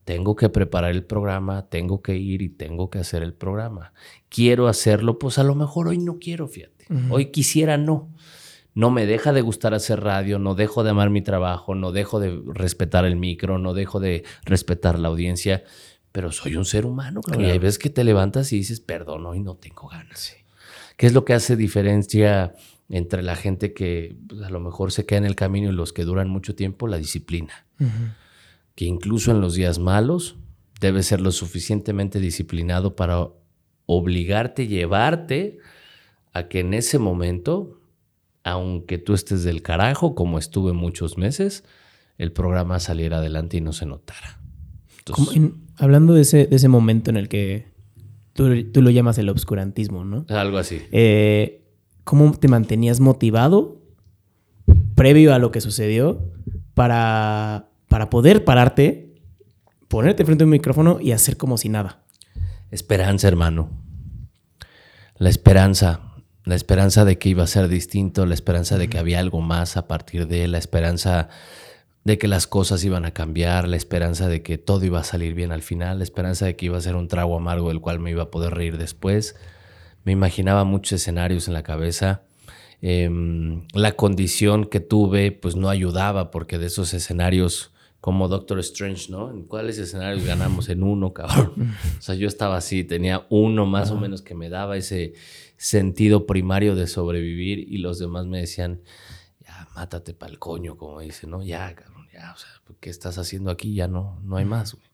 [0.05, 3.93] Tengo que preparar el programa, tengo que ir y tengo que hacer el programa.
[4.29, 6.87] Quiero hacerlo, pues a lo mejor hoy no quiero, fíjate.
[7.11, 8.11] Hoy quisiera no
[8.75, 12.21] no me deja de gustar hacer radio, no dejo de amar mi trabajo, no dejo
[12.21, 15.65] de respetar el micro, no dejo de respetar la audiencia,
[16.11, 17.21] pero soy un ser humano.
[17.39, 20.35] Y hay veces que te levantas y dices, perdón, hoy no tengo ganas.
[20.97, 22.55] ¿Qué es lo que hace diferencia
[22.89, 25.93] entre la gente que pues, a lo mejor se queda en el camino y los
[25.93, 26.87] que duran mucho tiempo?
[26.87, 27.67] La disciplina.
[28.75, 30.37] Que incluso en los días malos
[30.81, 33.29] debes ser lo suficientemente disciplinado para
[33.87, 35.59] obligarte, llevarte
[36.33, 37.82] a que en ese momento
[38.45, 41.65] aunque tú estés del carajo, como estuve muchos meses,
[42.19, 44.41] el programa saliera adelante y no se notara.
[45.77, 47.73] hablando de ese, de ese momento en el que
[48.33, 50.27] tú, lo llamas el obscurantismo, ¿no?
[50.29, 50.81] Algo así.
[50.93, 51.65] Eh,
[52.05, 53.81] ¿Cómo te mantenías motivado
[54.95, 56.31] previo a lo que sucedió
[56.75, 59.15] para, para poder pararte,
[59.89, 62.05] ponerte frente a un micrófono y hacer como si nada?
[62.71, 63.71] Esperanza, hermano.
[65.17, 66.12] La esperanza.
[66.45, 69.77] La esperanza de que iba a ser distinto, la esperanza de que había algo más
[69.77, 71.29] a partir de la esperanza
[72.05, 75.35] de que las cosas iban a cambiar, la esperanza de que todo iba a salir
[75.35, 78.01] bien al final, la esperanza de que iba a ser un trago amargo del cual
[78.01, 79.37] me iba a poder reír después.
[80.05, 82.23] Me imaginaba muchos escenarios en la cabeza.
[82.81, 89.13] Em, la condición que tuve pues no ayudaba porque de esos escenarios como Doctor Strange,
[89.13, 89.31] ¿no?
[89.31, 90.69] ¿En cuáles escenarios ganamos?
[90.69, 91.53] En uno, cabrón.
[91.99, 95.15] O sea, yo estaba así, tenía uno más o menos que me daba ese
[95.63, 98.81] sentido primario de sobrevivir y los demás me decían,
[99.41, 101.43] ya, mátate pa'l coño, como dice, ¿no?
[101.43, 102.49] Ya, cabrón, ya, o sea,
[102.81, 103.75] ¿qué estás haciendo aquí?
[103.75, 104.87] Ya no, no hay más, güey.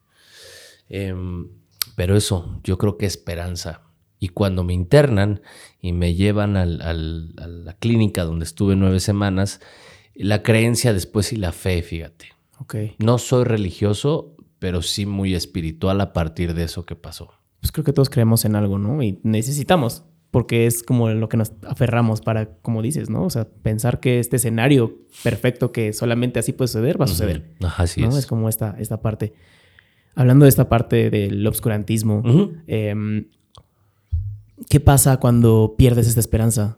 [0.89, 1.49] Em,
[1.95, 3.81] pero eso, yo creo que esperanza.
[4.19, 5.41] Y cuando me internan
[5.81, 9.61] y me llevan a la clínica donde estuve nueve semanas,
[10.13, 12.39] la creencia después y la fe, fíjate
[12.97, 17.31] no soy religioso, pero sí muy espiritual a partir de eso que pasó.
[17.61, 19.01] Pues creo que todos creemos en algo, ¿no?
[19.01, 23.23] Y necesitamos, porque es como lo que nos aferramos para, como dices, ¿no?
[23.23, 27.55] O sea, pensar que este escenario perfecto que solamente así puede suceder, va a suceder.
[27.63, 28.15] Ajá, así es.
[28.15, 29.33] Es como esta, esta parte.
[30.15, 32.21] Hablando de esta parte del obscurantismo,
[32.67, 33.27] em,
[34.69, 36.77] ¿qué pasa cuando pierdes esta esperanza?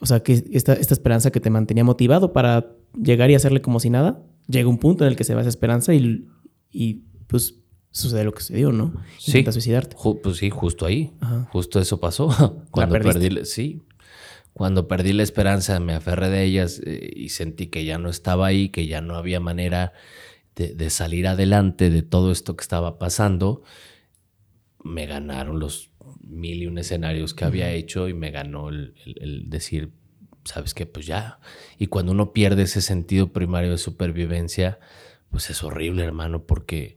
[0.00, 3.80] O sea, que esta, esta esperanza que te mantenía motivado para llegar y hacerle como
[3.80, 6.26] si nada, llega un punto en el que se va esa esperanza y,
[6.70, 8.92] y pues sucede lo que sucedió, ¿no?
[9.18, 9.44] Sí.
[9.50, 9.96] suicidarte.
[10.22, 11.12] pues sí, justo ahí.
[11.50, 12.64] Justo eso pasó.
[12.70, 13.82] Cuando perdí, sí.
[14.52, 18.46] Cuando perdí la esperanza, me aferré de ellas eh, y sentí que ya no estaba
[18.46, 19.92] ahí, que ya no había manera
[20.56, 23.62] de, salir adelante de todo esto que estaba pasando.
[24.82, 29.48] Me ganaron los mil y un escenarios que había hecho y me ganó el, el
[29.48, 29.92] decir,
[30.44, 31.38] sabes que pues ya.
[31.78, 34.80] Y cuando uno pierde ese sentido primario de supervivencia,
[35.30, 36.96] pues es horrible, hermano, porque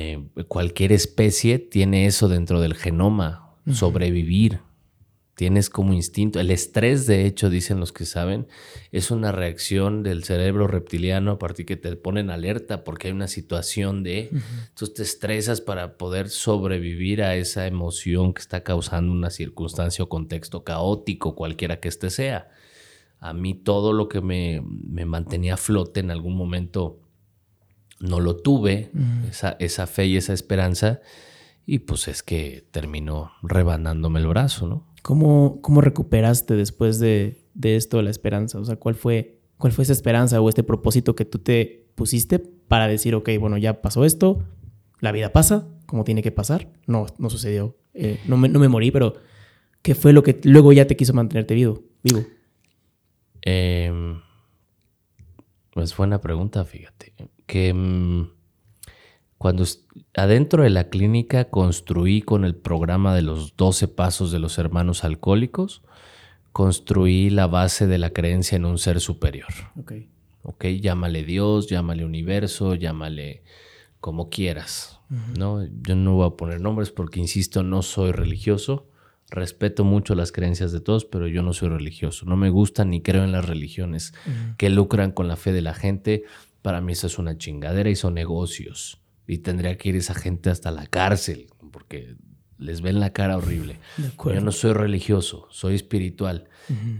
[0.00, 4.60] eh, cualquier especie tiene eso dentro del genoma, sobrevivir.
[5.34, 6.38] Tienes como instinto.
[6.38, 8.46] El estrés, de hecho, dicen los que saben,
[8.92, 13.28] es una reacción del cerebro reptiliano a partir que te ponen alerta porque hay una
[13.28, 14.30] situación de...
[14.68, 20.08] Entonces te estresas para poder sobrevivir a esa emoción que está causando una circunstancia o
[20.08, 22.48] contexto caótico, cualquiera que este sea
[23.20, 24.62] a mí todo lo que me,
[25.04, 26.98] mantenía a flote en algún momento
[28.00, 28.90] no lo tuve,
[29.28, 31.00] esa, esa, fe y esa esperanza,
[31.66, 34.86] y pues es que terminó rebanándome el brazo, ¿no?
[35.02, 38.58] ¿Cómo, cómo recuperaste después de, esto la esperanza?
[38.58, 42.38] O sea, ¿cuál fue, ¿cuál fue esa esperanza o este propósito que tú te pusiste
[42.38, 44.42] para decir, ok, bueno, ya pasó esto,
[45.00, 46.72] la vida pasa como tiene que pasar?
[46.86, 49.14] No, no sucedió, eh, no, me, no me morí, pero
[49.82, 51.82] ¿qué fue lo que luego ya te quiso mantenerte vivo?
[52.02, 52.24] vivo?
[53.42, 53.92] Eh,
[55.72, 57.14] pues buena pregunta, fíjate.
[57.50, 58.30] Que mm,
[59.38, 59.64] cuando
[60.14, 65.02] adentro de la clínica construí con el programa de los 12 pasos de los hermanos
[65.02, 65.82] alcohólicos,
[66.52, 69.48] construí la base de la creencia en un ser superior.
[69.76, 69.94] Ok.
[70.42, 73.42] Ok, llámale Dios, llámale universo, llámale
[73.98, 75.00] como quieras.
[75.36, 75.64] ¿no?
[75.64, 78.86] Yo no voy a poner nombres porque, insisto, no soy religioso
[79.30, 82.26] respeto mucho las creencias de todos, pero yo no soy religioso.
[82.26, 84.12] No me gusta ni creo en las religiones
[84.58, 86.24] que lucran con la fe de la gente.
[86.62, 89.00] Para mí eso es una chingadera y son negocios.
[89.26, 92.16] Y tendría que ir esa gente hasta la cárcel, porque
[92.60, 93.78] les ven la cara horrible.
[93.96, 96.48] Yo no soy religioso, soy espiritual.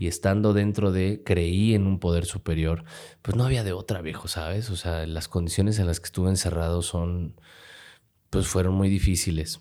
[0.01, 2.85] Y estando dentro de, creí en un poder superior,
[3.23, 4.70] pues no había de otra, viejo, ¿sabes?
[4.70, 7.37] O sea, las condiciones en las que estuve encerrado son,
[8.31, 9.61] pues fueron muy difíciles.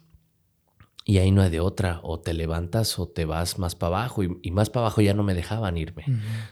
[1.05, 4.23] Y ahí no hay de otra, o te levantas o te vas más para abajo,
[4.23, 6.05] y, más para abajo ya no me dejaban irme.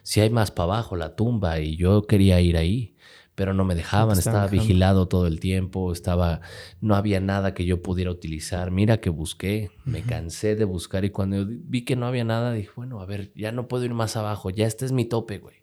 [0.03, 2.95] Si hay más para abajo, la tumba, y yo quería ir ahí,
[3.37, 6.41] pero no me dejaban, estaba vigilado todo el tiempo, estaba,
[6.81, 8.71] no había nada que yo pudiera utilizar.
[8.71, 12.71] Mira que busqué, me cansé de buscar, y cuando vi que no había nada, dije,
[12.75, 15.57] bueno, a ver, ya no puedo ir más abajo, ya este es mi tope, güey.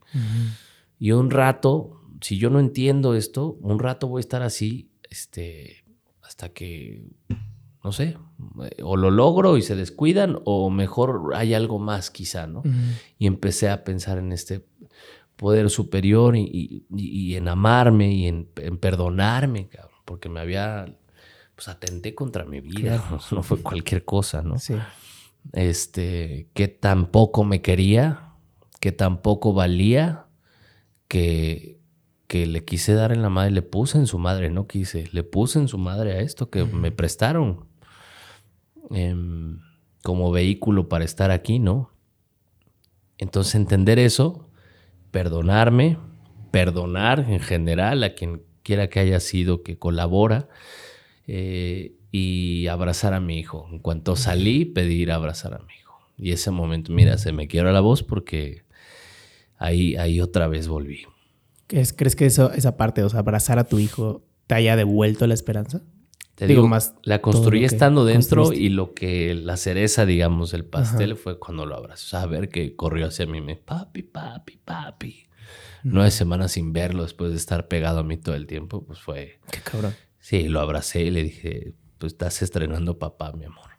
[1.01, 5.85] Y un rato, si yo no entiendo esto, un rato voy a estar así, este,
[6.23, 7.09] hasta que
[7.83, 8.17] no sé,
[8.85, 12.63] o lo logro y se descuidan, o mejor hay algo más quizá, ¿no?
[13.19, 14.65] Y empecé a pensar en este
[15.45, 18.47] poder superior y, en amarme y en,
[18.81, 20.87] perdonarme, cabrón, porque me había,
[21.55, 24.59] pues atenté contra mi vida, no fue cualquier cosa, ¿no?
[24.59, 24.75] Sí.
[25.53, 28.33] Este, que tampoco me quería,
[28.81, 30.29] que tampoco valía,
[31.09, 31.79] que
[32.27, 35.25] que le quise dar en la madre, le puse en su madre, no quise, le
[35.25, 37.67] puse en su madre a esto que me prestaron
[38.91, 39.61] em,
[40.03, 41.91] como vehículo para estar aquí, ¿no?
[43.19, 44.49] Entonces entender eso,
[45.15, 45.97] perdonarme,
[46.51, 50.49] perdonar en general a quien quiera que haya sido que colabora
[51.29, 53.69] eh, y abrazar a mi hijo.
[53.71, 56.01] En cuanto salí, pedir abrazar a mi hijo.
[56.19, 58.65] Y ese momento, mira, se me quiebra la voz porque
[59.57, 61.03] ahí, ahí otra vez volví.
[61.69, 65.35] ¿Crees que eso, esa parte, o sea, abrazar a tu hijo, te haya devuelto la
[65.35, 65.85] esperanza?
[66.35, 71.17] Te digo, más la construí estando dentro y lo que la cereza, digamos, el pastel
[71.17, 71.81] fue cuando lo.
[71.81, 75.29] O sea, a ver que corrió hacia mí, me, papi, papi, papi.
[75.85, 79.39] Nueve semanas sin verlo después de estar pegado a mí todo el tiempo, pues fue...
[79.51, 79.95] Qué cabrón.
[80.19, 83.71] Sí, lo abracé y le dije, pues estás estrenando papá, mi amor.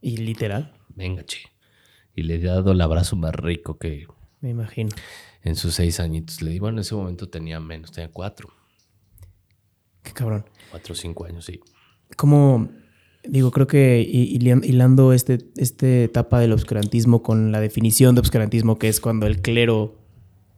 [0.00, 0.74] ¿Y literal?
[0.88, 1.52] Venga, che.
[2.16, 4.06] Y le he dado el abrazo más rico que...
[4.40, 4.90] Me imagino.
[5.42, 6.40] En sus seis añitos.
[6.40, 8.48] Le di, bueno, en ese momento tenía menos, tenía cuatro.
[10.02, 10.46] Qué cabrón.
[10.70, 11.60] Cuatro o cinco años, sí
[12.16, 12.68] como,
[13.24, 18.88] digo, creo que hilando este, esta etapa del obscurantismo con la definición de obscurantismo, que
[18.88, 20.02] es cuando el clero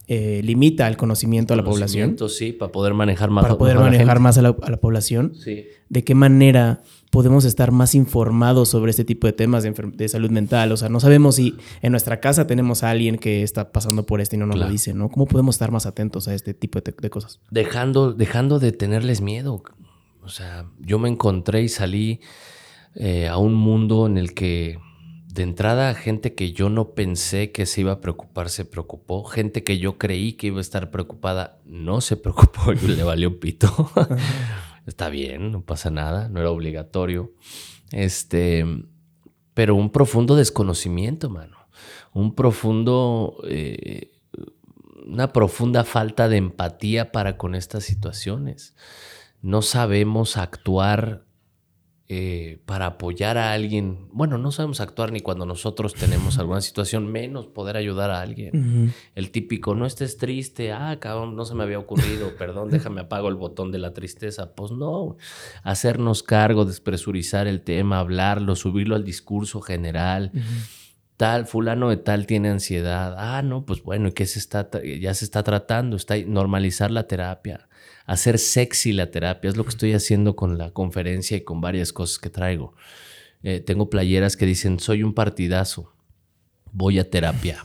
[0.06, 2.16] eh, limita el conocimiento a la población.
[2.28, 5.32] Sí, para poder manejar más, para poder manejar más a la, población.
[5.34, 5.64] Sí.
[5.88, 10.72] ¿De qué manera podemos estar más informados sobre este tipo de temas de, salud mental?
[10.72, 14.20] O sea, no sabemos si en nuestra casa tenemos a alguien que está pasando por
[14.20, 15.08] esto y no nos lo dice, ¿no?
[15.08, 17.40] ¿Cómo podemos estar más atentos a este tipo de, de cosas?
[17.50, 19.62] Dejando, dejando de tenerles miedo.
[20.24, 22.20] O sea, yo me encontré y salí
[22.94, 24.78] eh, a un mundo en el que
[25.26, 29.64] de entrada gente que yo no pensé que se iba a preocupar se preocupó, gente
[29.64, 33.90] que yo creí que iba a estar preocupada no se preocupó y le valió pito.
[34.86, 37.32] Está bien, no pasa nada, no era obligatorio.
[37.90, 38.64] Este,
[39.52, 41.56] pero un profundo desconocimiento, mano.
[42.12, 44.12] Un profundo, eh,
[45.06, 48.74] una profunda falta de empatía para con estas situaciones
[49.44, 51.26] no sabemos actuar
[52.08, 54.08] eh, para apoyar a alguien.
[54.10, 58.94] Bueno, no sabemos actuar ni cuando nosotros tenemos alguna situación, menos poder ayudar a alguien.
[59.14, 63.28] El típico, no estés triste, ah, cabrón, no se me había ocurrido, perdón, déjame apago
[63.28, 64.54] el botón de la tristeza.
[64.54, 65.18] Pues no,
[65.62, 70.32] hacernos cargo, despresurizar el tema, hablarlo, subirlo al discurso general.
[71.18, 73.14] Tal, fulano de tal tiene ansiedad.
[73.18, 75.96] Ah, no, pues bueno, ¿y qué se está, ya se está tratando?
[75.96, 77.68] Está normalizar la terapia
[78.04, 79.50] hacer sexy la terapia.
[79.50, 82.74] Es lo que estoy haciendo con la conferencia y con varias cosas que traigo.
[83.42, 85.92] Eh, tengo playeras que dicen, soy un partidazo,
[86.72, 87.64] voy a terapia.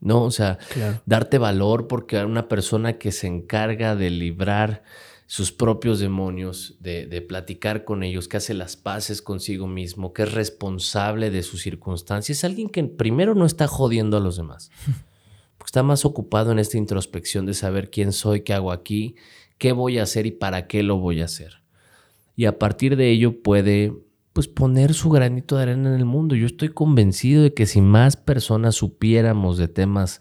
[0.00, 0.24] ¿No?
[0.24, 0.58] O sea,
[1.06, 4.82] darte valor porque una persona que se encarga de librar
[5.26, 10.24] sus propios demonios, de, de, platicar con ellos, que hace las paces consigo mismo, que
[10.24, 14.70] es responsable de sus circunstancias, es alguien que primero no está jodiendo a los demás,
[15.56, 19.16] porque está más ocupado en esta introspección de saber quién soy, qué hago aquí
[19.58, 21.62] qué voy a hacer y para qué lo voy a hacer.
[22.36, 23.92] Y a partir de ello puede
[24.32, 26.34] pues poner su granito de arena en el mundo.
[26.34, 30.20] Yo estoy convencido de que si más personas supiéramos de temas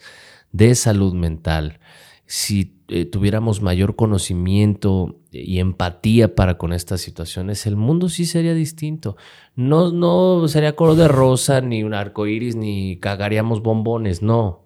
[0.51, 1.79] de salud mental,
[2.27, 8.53] si eh, tuviéramos mayor conocimiento y empatía para con estas situaciones, el mundo sí sería
[8.53, 9.17] distinto.
[9.55, 14.65] No, no sería color de rosa, ni un arco iris, ni cagaríamos bombones, no.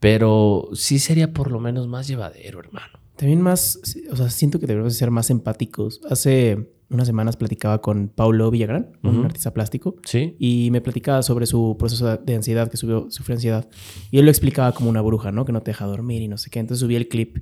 [0.00, 3.05] Pero sí sería por lo menos más llevadero, hermano.
[3.16, 6.00] También más, o sea, siento que debemos ser más empáticos.
[6.08, 9.96] Hace unas semanas platicaba con Paulo Villagrán, un artista plástico.
[10.04, 10.36] Sí.
[10.38, 13.68] Y me platicaba sobre su proceso de ansiedad, que subió, sufrió ansiedad.
[14.10, 15.44] Y él lo explicaba como una bruja, ¿no?
[15.44, 16.58] Que no te deja dormir y no sé qué.
[16.58, 17.38] Entonces subí el clip.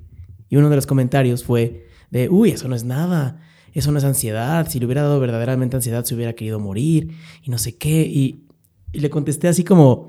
[0.49, 3.41] Y uno de los comentarios fue de, uy, eso no es nada.
[3.73, 4.67] Eso no es ansiedad.
[4.69, 7.11] Si le hubiera dado verdaderamente ansiedad, se hubiera querido morir
[7.43, 8.01] y no sé qué.
[8.01, 8.45] Y,
[8.93, 10.07] y le contesté así como,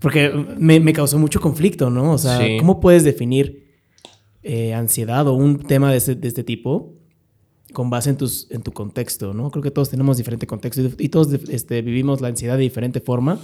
[0.00, 2.12] porque me, me, causó mucho conflicto, ¿no?
[2.12, 3.59] O sea, ¿cómo puedes definir
[4.42, 6.94] eh, ansiedad o un tema de este, de este, tipo
[7.72, 9.50] con base en, tus, en tu contexto, ¿no?
[9.50, 13.38] Creo que todos tenemos diferente contexto y, todos este, vivimos la ansiedad de diferente forma,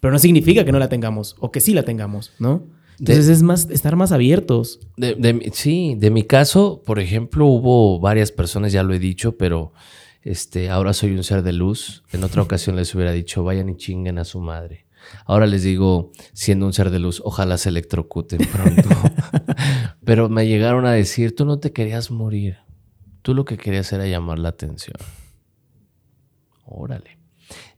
[0.00, 2.66] pero no significa que no la tengamos o que sí la tengamos, ¿no?
[2.98, 4.78] Entonces es más estar más abiertos.
[4.96, 9.72] De, sí, de mi caso, por ejemplo, hubo varias personas, ya lo he dicho, pero
[10.22, 12.04] este, ahora soy un ser de luz.
[12.12, 14.86] En otra ocasión les hubiera dicho, vayan y chinguen a su madre.
[15.26, 18.88] Ahora les digo, siendo un ser de luz, ojalá se electrocuten pronto.
[20.12, 22.58] Pero me llegaron a decir, tú no te querías morir.
[23.22, 24.98] Tú lo que querías era llamar la atención.
[26.66, 27.16] Órale.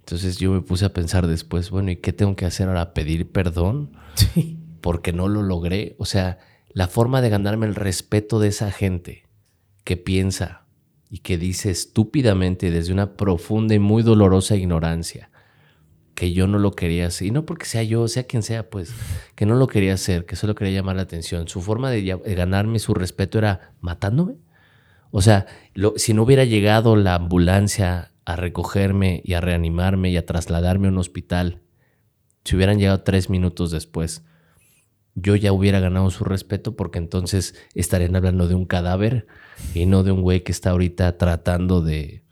[0.00, 2.92] Entonces yo me puse a pensar después, bueno, ¿y qué tengo que hacer ahora?
[2.92, 3.92] ¿Pedir perdón?
[4.16, 4.58] Sí.
[4.80, 5.94] Porque no lo logré.
[6.00, 9.28] O sea, la forma de ganarme el respeto de esa gente
[9.84, 10.66] que piensa
[11.08, 15.30] y que dice estúpidamente desde una profunda y muy dolorosa ignorancia
[16.14, 17.28] que yo no lo quería hacer.
[17.28, 18.92] Y no porque sea yo, sea quien sea, pues,
[19.34, 21.48] que no lo quería hacer, que solo quería llamar la atención.
[21.48, 22.02] Su forma de,
[22.34, 24.36] ganarme su respeto era matándome.
[25.10, 25.46] O sea,
[25.96, 30.90] si no hubiera llegado la ambulancia a recogerme y a reanimarme y a trasladarme a
[30.90, 31.62] un hospital,
[32.44, 34.24] si hubieran llegado tres minutos después,
[35.14, 39.26] yo ya hubiera ganado su respeto porque entonces estarían hablando de un cadáver
[39.72, 42.23] y no de un güey que está ahorita tratando de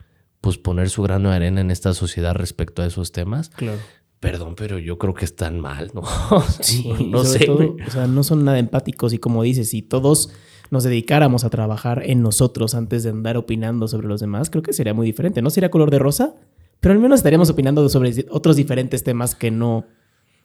[0.43, 3.49] pues poner su grano de arena en esta sociedad respecto a esos temas.
[3.51, 3.78] Claro.
[4.20, 6.03] Perdón, pero yo creo que están mal, ¿no?
[6.61, 7.49] sí, no, sé.
[7.49, 10.30] o sea, no son nada empáticos y como dices, si todos
[10.70, 14.72] nos dedicáramos a trabajar en nosotros antes de andar opinando sobre los demás, creo que
[14.72, 15.43] sería muy diferente.
[15.43, 16.34] No sería color de rosa,
[16.80, 19.86] pero al menos estaríamos opinando sobre otros diferentes temas que no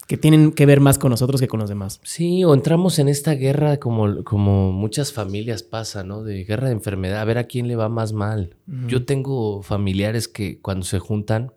[0.08, 2.00] que tienen que ver más con nosotros que con los demás.
[2.02, 6.24] Sí, o entramos en esta guerra como, como muchas familias pasan, ¿no?
[6.24, 8.56] De guerra de enfermedad, a ver a quién le va más mal.
[8.86, 11.52] Yo tengo familiares que cuando se juntan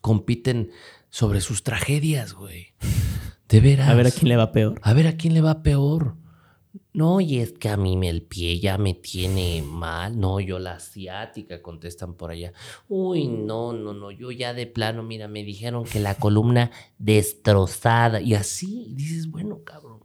[0.00, 0.70] compiten
[1.10, 2.68] sobre sus tragedias, güey.
[3.50, 3.90] De veras.
[3.90, 4.80] A ver a quién le va peor.
[4.82, 6.14] A ver a quién le va peor.
[6.94, 10.18] No, y es que a mí el pie ya me tiene mal.
[10.18, 12.52] No, yo la asiática, contestan por allá.
[12.88, 18.20] Uy, no, no, no, yo ya de plano, mira, me dijeron que la columna destrozada.
[18.20, 20.00] Y así dices, bueno, cabrón,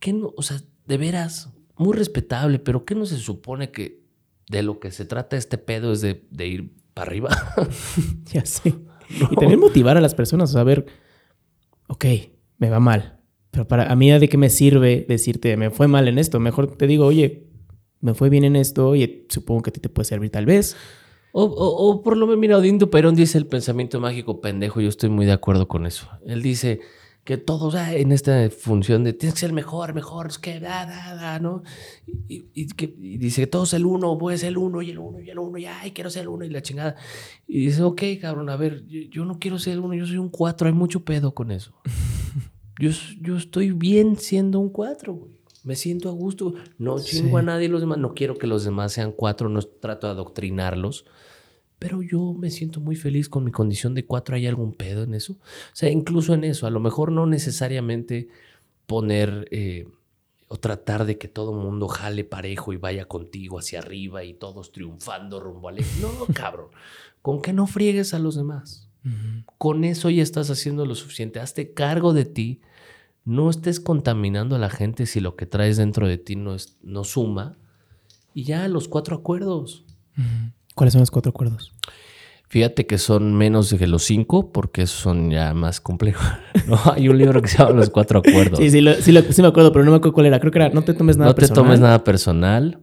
[0.00, 0.34] ¿qué no?
[0.36, 4.02] O sea, de veras, muy respetable, pero ¿qué no se supone que
[4.48, 7.30] de lo que se trata este pedo es de, ir para arriba?
[8.32, 8.74] ya sé.
[9.30, 10.84] Y también motivar a las personas a ver,
[11.86, 12.04] ok,
[12.58, 13.17] me va mal
[13.50, 16.40] pero para a mí, ¿de qué me sirve decirte, me fue mal en esto?
[16.40, 17.48] Mejor te digo, oye,
[18.00, 20.76] me fue bien en esto, y supongo que a ti te puede servir tal vez.
[21.32, 25.26] O, por lo menos, mira, Odindo Perón dice el pensamiento mágico pendejo, yo estoy muy
[25.26, 26.08] de acuerdo con eso.
[26.26, 26.80] Él dice
[27.22, 30.86] que todos ah, en esta función de tienes que ser mejor, mejor, es que da,
[30.86, 31.62] da, da, ¿no?
[32.26, 35.38] Y, que, dice que todos el uno, pues el uno y el uno y el
[35.38, 36.96] uno, y ay, quiero ser el uno y la chingada.
[37.46, 40.16] Y dice, ok, cabrón, a ver, yo, yo no quiero ser el uno, yo soy
[40.16, 41.72] un cuatro, hay mucho pedo con eso.
[42.78, 45.32] Yo, estoy bien siendo un cuatro, güey.
[45.64, 46.54] Me siento a gusto.
[46.78, 47.98] No chingo a nadie los demás.
[47.98, 49.48] No quiero que los demás sean cuatro.
[49.48, 51.04] No trato de adoctrinarlos.
[51.78, 54.36] Pero yo me siento muy feliz con mi condición de cuatro.
[54.36, 55.34] ¿Hay algún pedo en eso?
[55.34, 56.66] O sea, incluso en eso.
[56.66, 58.28] A lo mejor no necesariamente
[58.86, 59.86] poner eh,
[60.46, 64.34] o tratar de que todo el mundo jale parejo y vaya contigo hacia arriba y
[64.34, 65.76] todos triunfando rumbo al...
[66.00, 66.68] No, cabrón.
[67.20, 68.88] Con que no friegues a los demás.
[69.58, 71.40] Con eso ya estás haciendo lo suficiente.
[71.40, 72.60] Hazte cargo de ti
[73.28, 76.78] no estés contaminando a la gente si lo que traes dentro de ti no, es,
[76.82, 77.58] no suma.
[78.32, 79.84] Y ya los cuatro acuerdos.
[80.74, 81.74] ¿Cuáles son los cuatro acuerdos?
[82.48, 86.24] Fíjate que son menos que los cinco, porque esos son ya más complejos.
[86.66, 86.78] ¿no?
[86.90, 88.58] Hay un libro que se llama Los Cuatro Acuerdos.
[88.58, 90.40] Sí, sí, sí, sí, me acuerdo, pero no me acuerdo cuál era.
[90.40, 91.56] Creo que era No te tomes nada personal.
[91.56, 92.80] No te tomes nada personal.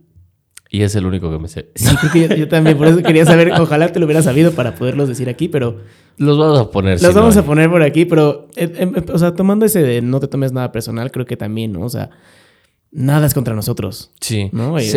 [0.69, 1.69] Y es el único que me sé.
[1.75, 4.75] Sí, creo que yo, también, por eso quería saber, ojalá te lo hubiera sabido para
[4.75, 5.81] poderlos decir aquí, pero...
[6.17, 7.01] Los vamos a poner.
[7.01, 10.27] Los vamos a poner por aquí, pero, eh, o sea, tomando ese de no te
[10.27, 11.81] tomes nada personal, creo que también, ¿no?
[11.81, 12.09] O sea,
[12.91, 14.11] nada es contra nosotros.
[14.21, 14.49] Sí.
[14.53, 14.79] ¿no?
[14.79, 14.89] Y,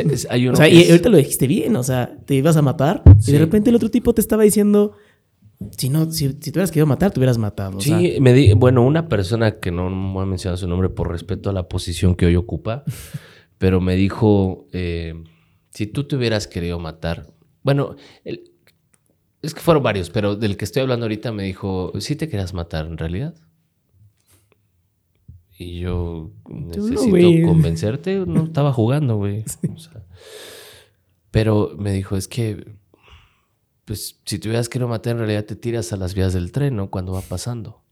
[0.48, 3.38] o sea, y ahorita lo dijiste bien, o sea, te ibas a matar y de
[3.38, 4.92] repente el otro tipo te estaba diciendo...
[5.76, 7.80] Si no, si, te hubieras querido matar, te hubieras matado.
[7.80, 11.50] Sí, me di, bueno, una persona que no voy a mencionar su nombre por respeto
[11.50, 12.84] a la posición que hoy ocupa,
[13.58, 15.14] pero me dijo, eh,
[15.78, 20.82] si tú te hubieras querido matar, bueno, es que fueron varios, pero del que estoy
[20.82, 23.36] hablando ahorita me dijo, ¿sí te querías matar en realidad?
[25.56, 29.44] Y yo necesito convencerte, no estaba jugando, güey.
[31.30, 32.74] pero me dijo, es que,
[33.84, 36.74] pues, si te hubieras querido matar, en realidad te tiras a las vías del tren,
[36.74, 36.90] ¿no?
[36.90, 37.84] Cuando va pasando.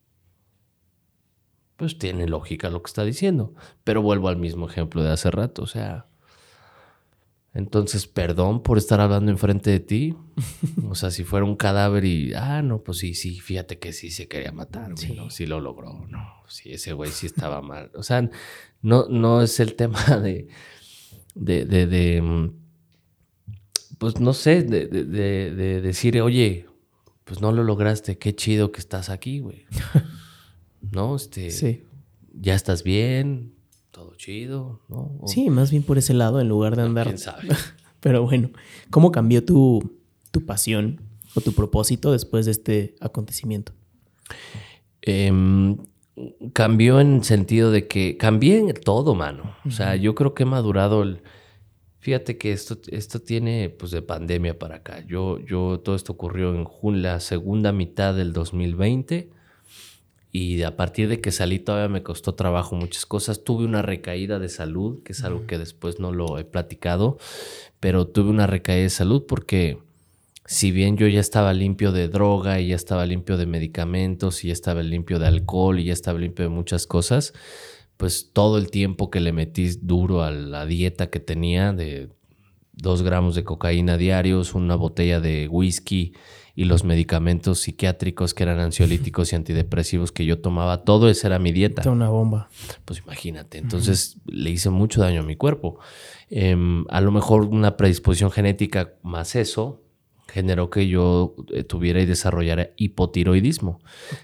[1.76, 3.55] Pues tiene lógica lo que está diciendo.
[3.84, 6.09] Pero vuelvo al mismo ejemplo de hace rato, o sea,
[7.57, 10.15] entonces, perdón por estar hablando enfrente de ti.
[10.91, 14.11] O sea, si fuera un cadáver y, ah, no, pues sí, sí, fíjate que sí
[14.11, 15.15] se quería matar, sí.
[15.15, 15.31] ¿no?
[15.31, 16.43] Sí lo logró, no.
[16.49, 17.91] Sí, ese güey sí estaba mal.
[17.95, 18.29] O sea,
[18.83, 20.49] no, no es el tema de,
[21.35, 22.53] de, de, de mm,
[23.97, 26.67] pues no sé, de, de, decir, oye,
[27.25, 29.65] pues no lo lograste, qué chido que estás aquí, güey.
[30.93, 31.17] ¿No?
[31.17, 31.85] Este, sí.
[32.35, 33.56] Ya estás bien,
[33.97, 35.22] todo chido, ¿no?
[35.26, 37.07] Sí, más bien por ese lado en lugar de andar.
[37.07, 37.49] ¿Quién sabe?
[38.01, 38.51] Pero bueno,
[38.90, 41.01] ¿cómo cambió tu, tu pasión
[41.34, 43.72] o tu propósito después de este acontecimiento?
[45.01, 45.78] Em,
[46.53, 49.57] cambió en sentido de que cambié en todo, mano.
[49.64, 51.22] O sea, yo creo que he madurado el.
[51.99, 55.03] Fíjate que esto, esto tiene pues de pandemia para acá.
[55.07, 59.30] Yo, yo, todo esto ocurrió en junio, la segunda mitad del 2020
[60.37, 63.43] y a partir de que salí todavía me costó trabajo muchas cosas.
[63.43, 67.16] Tuve una recaída de salud, que es algo que después no lo he platicado,
[67.80, 69.78] pero tuve una recaída de salud porque
[70.45, 74.49] si bien yo ya estaba limpio de droga y ya estaba limpio de medicamentos y
[74.49, 77.32] ya estaba limpio de alcohol y ya estaba limpio de muchas cosas,
[77.97, 82.11] pues todo el tiempo que le metí duro a la dieta que tenía de
[82.74, 86.12] dos gramos de cocaína diarios, una botella de whisky
[86.59, 91.39] y los medicamentos psiquiátricos que eran ansiolíticos y antidepresivos que yo tomaba, todo eso era
[91.39, 91.83] mi dieta.
[91.83, 92.49] Era una bomba.
[92.87, 95.79] Pues imagínate, entonces le hice mucho daño a mi cuerpo.
[96.31, 99.83] Em, a lo mejor una predisposición genética más eso
[100.29, 103.81] generó que yo eh, tuviera y desarrollara hipotiroidismo.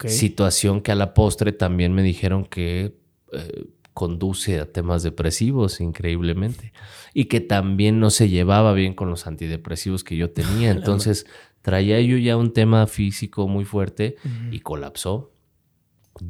[0.06, 2.96] Situación que a la postre también me dijeron que
[3.32, 6.72] eh, conduce a temas depresivos increíblemente
[7.12, 10.70] y que también no se llevaba bien con los antidepresivos que yo tenía.
[10.72, 11.26] Entonces
[11.62, 14.16] traía yo ya un tema físico muy fuerte
[14.50, 15.30] y colapsó.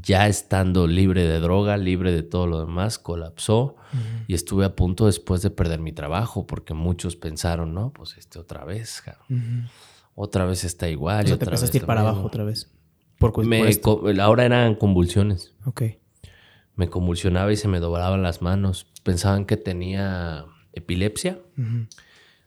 [0.01, 3.74] Ya estando libre de droga, libre de todo lo demás, colapsó
[4.28, 8.39] y estuve a punto después de perder mi trabajo porque muchos pensaron, no, pues este
[8.39, 9.03] otra vez,
[10.14, 11.24] otra vez está igual.
[11.24, 12.70] O sea, te empezaste a ir para abajo otra vez.
[13.18, 15.55] Por, ahora eran convulsiones.
[15.64, 15.83] Ok.
[16.74, 18.87] Me convulsionaba y se me doblaban las manos.
[19.03, 21.39] Pensaban que tenía epilepsia.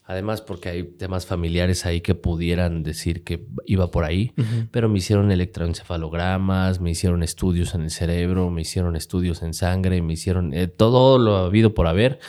[0.07, 4.33] Además, porque hay temas familiares ahí que pudieran decir que iba por ahí,
[4.69, 10.03] pero me hicieron electroencefalogramas, me hicieron estudios en el cerebro, me hicieron estudios en sangre,
[10.03, 12.19] me hicieron eh, todo lo habido por haber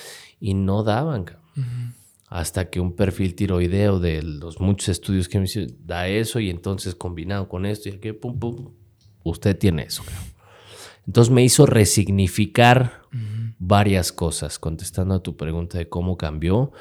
[0.40, 1.26] y no daban.
[2.28, 6.48] Hasta que un perfil tiroideo de los muchos estudios que me hicieron da eso y
[6.48, 8.70] entonces combinado con esto y aquí, pum, pum,
[9.22, 10.02] usted tiene eso.
[11.06, 13.02] Entonces me hizo resignificar
[13.58, 16.72] varias cosas, contestando a tu pregunta de cómo cambió.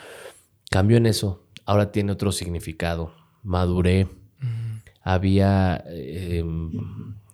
[0.70, 1.43] Cambió en eso.
[1.66, 3.13] Ahora tiene otro significado.
[3.43, 4.07] Maduré.
[5.01, 5.84] Había.
[5.88, 6.72] Em,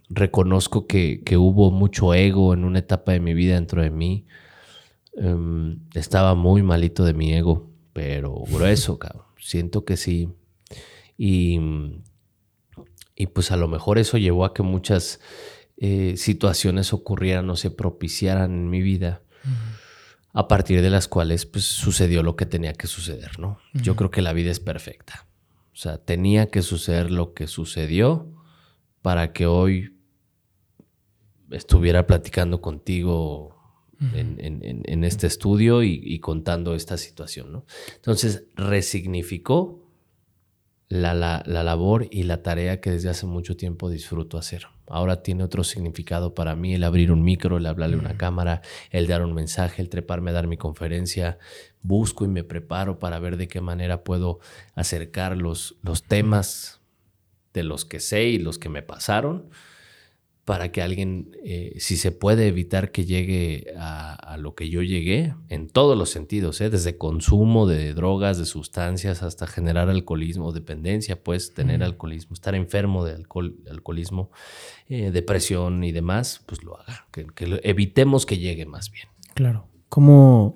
[0.09, 4.25] reconozco que, hubo mucho ego en una etapa de mi vida dentro de mí.
[5.13, 9.25] Em, estaba muy malito de mi ego, pero grueso, cabrón.
[9.39, 10.29] Siento que sí.
[11.17, 11.59] Y,
[13.15, 15.19] y pues a lo mejor eso llevó a que muchas
[15.84, 19.23] eh, situaciones ocurrieran o se propiciaran en mi vida,
[20.34, 23.59] a partir de las cuales pues, sucedió lo que tenía que suceder, ¿no?
[23.73, 25.27] Yo creo que la vida es perfecta.
[25.73, 28.32] O sea, tenía que suceder lo que sucedió
[29.01, 29.97] para que hoy
[31.49, 33.57] estuviera platicando contigo
[34.13, 37.65] en, este estudio y, y, contando esta situación, ¿no?
[37.97, 39.82] Entonces, resignificó
[40.91, 44.67] la, la, labor y la tarea que desde hace mucho tiempo disfruto hacer.
[44.91, 48.61] Ahora tiene otro significado para mí el abrir un micro, el hablarle a una cámara,
[48.89, 51.37] el dar un mensaje, el treparme a dar mi conferencia.
[51.81, 54.39] Busco y me preparo para ver de qué manera puedo
[54.75, 56.81] acercar los, los temas
[57.53, 59.49] de los que sé y los que me pasaron
[60.45, 65.35] para que alguien, eh, si se puede evitar que llegue a, lo que yo llegué,
[65.49, 66.69] en todos los sentidos, ¿eh?
[66.69, 73.05] desde consumo de drogas, de sustancias, hasta generar alcoholismo, dependencia, pues tener alcoholismo, estar enfermo
[73.05, 74.31] de alcohol, alcoholismo,
[74.89, 77.27] eh, depresión y demás, pues lo haga, que,
[77.63, 79.07] evitemos que llegue más bien.
[79.35, 79.67] Claro.
[79.89, 80.55] ¿Cómo,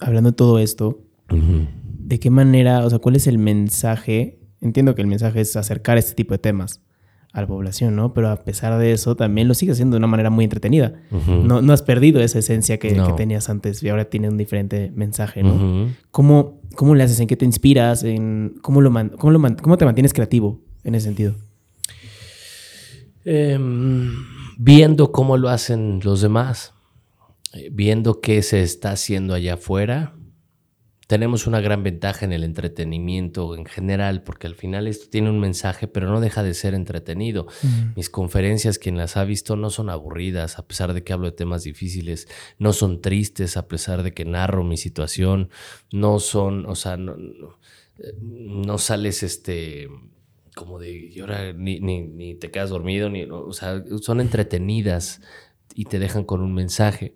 [0.00, 4.40] hablando de todo esto, de qué manera, o sea, cuál es el mensaje?
[4.60, 6.80] Entiendo que el mensaje es acercar este tipo de temas
[7.32, 8.12] a la población, ¿no?
[8.12, 10.94] Pero a pesar de eso, también lo sigue haciendo de una manera muy entretenida.
[11.10, 15.42] no, no, has perdido esa esencia que, tenías antes y ahora tiene un diferente mensaje,
[15.42, 15.88] ¿no?
[16.10, 17.20] ¿Cómo, ¿Cómo, le haces?
[17.20, 18.02] ¿En qué te inspiras?
[18.04, 21.34] ¿En cómo, lo, cómo, lo ¿Cómo te mantienes creativo en ese sentido?
[23.24, 24.12] Em,
[24.58, 26.72] viendo cómo lo hacen los demás,
[27.52, 30.14] eh, viendo qué se está haciendo allá afuera
[31.10, 35.40] tenemos una gran ventaja en el entretenimiento en general, porque al final esto tiene un
[35.40, 37.48] mensaje, pero no deja de ser entretenido.
[37.96, 41.32] Mis conferencias, quien las ha visto, no son aburridas, a pesar de que hablo de
[41.32, 42.28] temas difíciles,
[42.60, 45.50] no son tristes, a pesar de que narro mi situación,
[45.90, 49.88] no son, o sea, no, sales este
[50.54, 55.22] como de llora, ni, ni, te quedas dormido, ni, o sea, son entretenidas
[55.74, 57.14] y te dejan con un mensaje.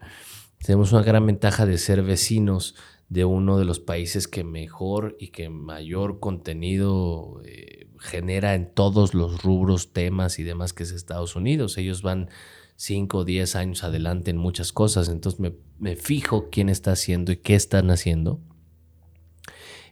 [0.58, 2.74] Tenemos una gran ventaja de ser vecinos
[3.08, 9.14] de uno de los países que mejor y que mayor contenido eh, genera en todos
[9.14, 11.76] los rubros, temas y demás que es Estados Unidos.
[11.78, 12.28] Ellos van
[12.76, 15.40] 5 o 10 años adelante en muchas cosas, entonces
[15.78, 18.40] me, fijo quién está haciendo y qué están haciendo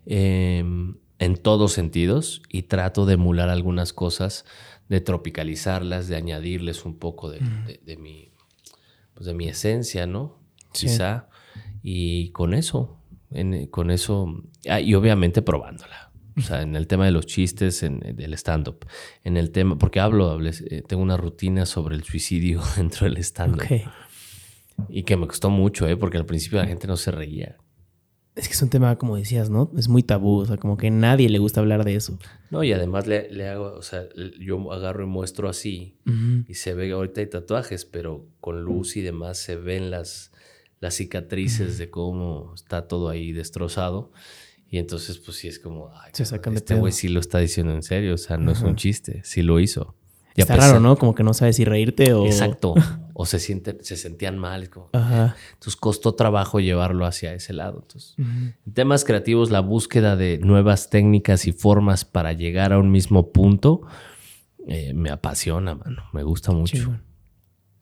[0.06, 4.44] em, en todos sentidos y trato de emular algunas cosas,
[4.88, 7.40] de tropicalizarlas, de añadirles un poco de,
[7.98, 8.32] mi,
[9.14, 10.40] pues de mi esencia, ¿no?
[10.72, 11.28] Quizá.
[11.82, 13.01] Y con eso,
[13.70, 16.12] con eso, ah, y obviamente probándola.
[16.36, 18.86] O sea, en el tema de los chistes, en, del stand-up.
[19.22, 23.66] En el tema, porque hablo, eh, tengo una rutina sobre el suicidio dentro del stand-up.
[24.88, 25.96] Y que me costó mucho, ¿eh?
[25.96, 27.58] porque al principio la gente no se reía.
[28.34, 29.70] Es que es un tema, como decías, ¿no?
[29.76, 32.18] Es muy tabú, o sea, como que a nadie le gusta hablar de eso.
[32.50, 34.04] No, y además le, le hago, o sea,
[34.40, 35.98] yo agarro y muestro así
[36.48, 40.31] y se ve, ahorita hay tatuajes, pero con luz y demás se ven las,
[40.82, 44.12] las cicatrices de cómo está todo ahí destrozado.
[44.68, 47.38] Y entonces, pues sí es como, ay, Se sacan de este güey sí lo está
[47.38, 49.94] diciendo en serio, o sea, no es un chiste, sí lo hizo.
[50.34, 50.96] Y Está pesar- raro, ¿no?
[50.96, 52.26] Como que no sabes si reírte o...
[52.26, 52.74] Exacto.
[53.14, 54.70] O se sienten, se sentían mal.
[54.70, 55.36] como- Ajá.
[55.52, 57.80] Entonces costó trabajo llevarlo hacia ese lado.
[57.82, 62.90] Entonces, en temas creativos, la búsqueda de nuevas técnicas y formas para llegar a un
[62.90, 63.82] mismo punto
[64.66, 66.04] eh, me apasiona, mano.
[66.14, 66.76] Me gusta mucho.
[66.78, 67.02] Chingón.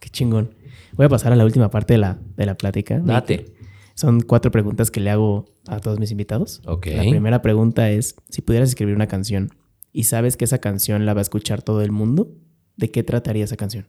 [0.01, 0.55] Qué chingón.
[0.95, 2.99] Voy a pasar a la última parte de la, de la plática.
[2.99, 3.55] Date.
[3.95, 6.63] Son cuatro preguntas que le hago a todos mis invitados.
[6.65, 6.87] Ok.
[6.87, 9.51] La primera pregunta es, si pudieras escribir una canción
[9.93, 12.33] y sabes que esa canción la va a escuchar todo el mundo,
[12.77, 13.87] ¿de qué trataría esa canción?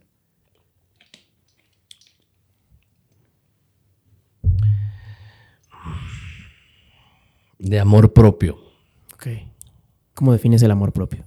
[7.58, 8.58] De amor propio.
[9.14, 9.28] Ok.
[10.14, 11.24] ¿Cómo defines el amor propio?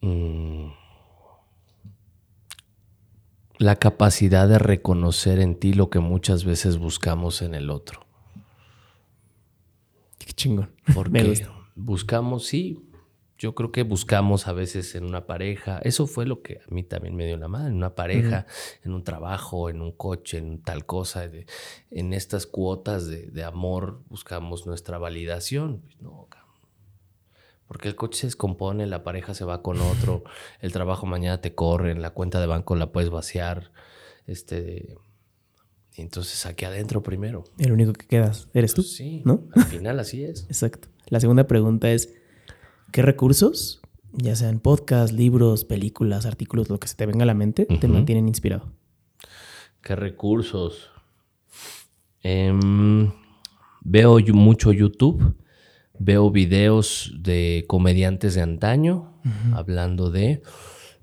[0.00, 0.83] Mm.
[3.58, 8.00] La capacidad de reconocer en ti lo que muchas veces buscamos en el otro.
[10.18, 10.72] Qué chingón.
[10.94, 11.46] Porque
[11.76, 12.84] buscamos, sí,
[13.38, 15.78] yo creo que buscamos a veces en una pareja.
[15.82, 18.46] Eso fue lo que a mí también me dio la madre, en una pareja,
[18.82, 21.28] en un trabajo, en un coche, en tal cosa.
[21.90, 25.82] en estas cuotas de, de amor buscamos nuestra validación.
[25.84, 26.43] Pues no, cabrón.
[27.66, 30.24] Porque el coche se descompone, la pareja se va con otro,
[30.60, 33.72] el trabajo mañana te corren, la cuenta de banco la puedes vaciar.
[34.26, 34.96] Este,
[35.96, 37.44] y entonces aquí adentro primero.
[37.58, 39.44] El único que quedas eres tú, Pues sí, ¿no?
[39.54, 40.44] al final así es.
[40.48, 40.88] Exacto.
[41.08, 42.14] La segunda pregunta es,
[42.92, 43.80] ¿qué recursos,
[44.12, 47.88] ya sean podcasts, libros, películas, artículos, lo que se te venga a la mente, te
[47.88, 48.72] mantienen inspirado?
[49.82, 50.90] ¿Qué recursos?
[52.22, 53.12] Em,
[53.82, 55.36] veo yo mucho YouTube,
[56.04, 59.12] veo videos de comediantes de antaño
[59.54, 60.42] hablando de,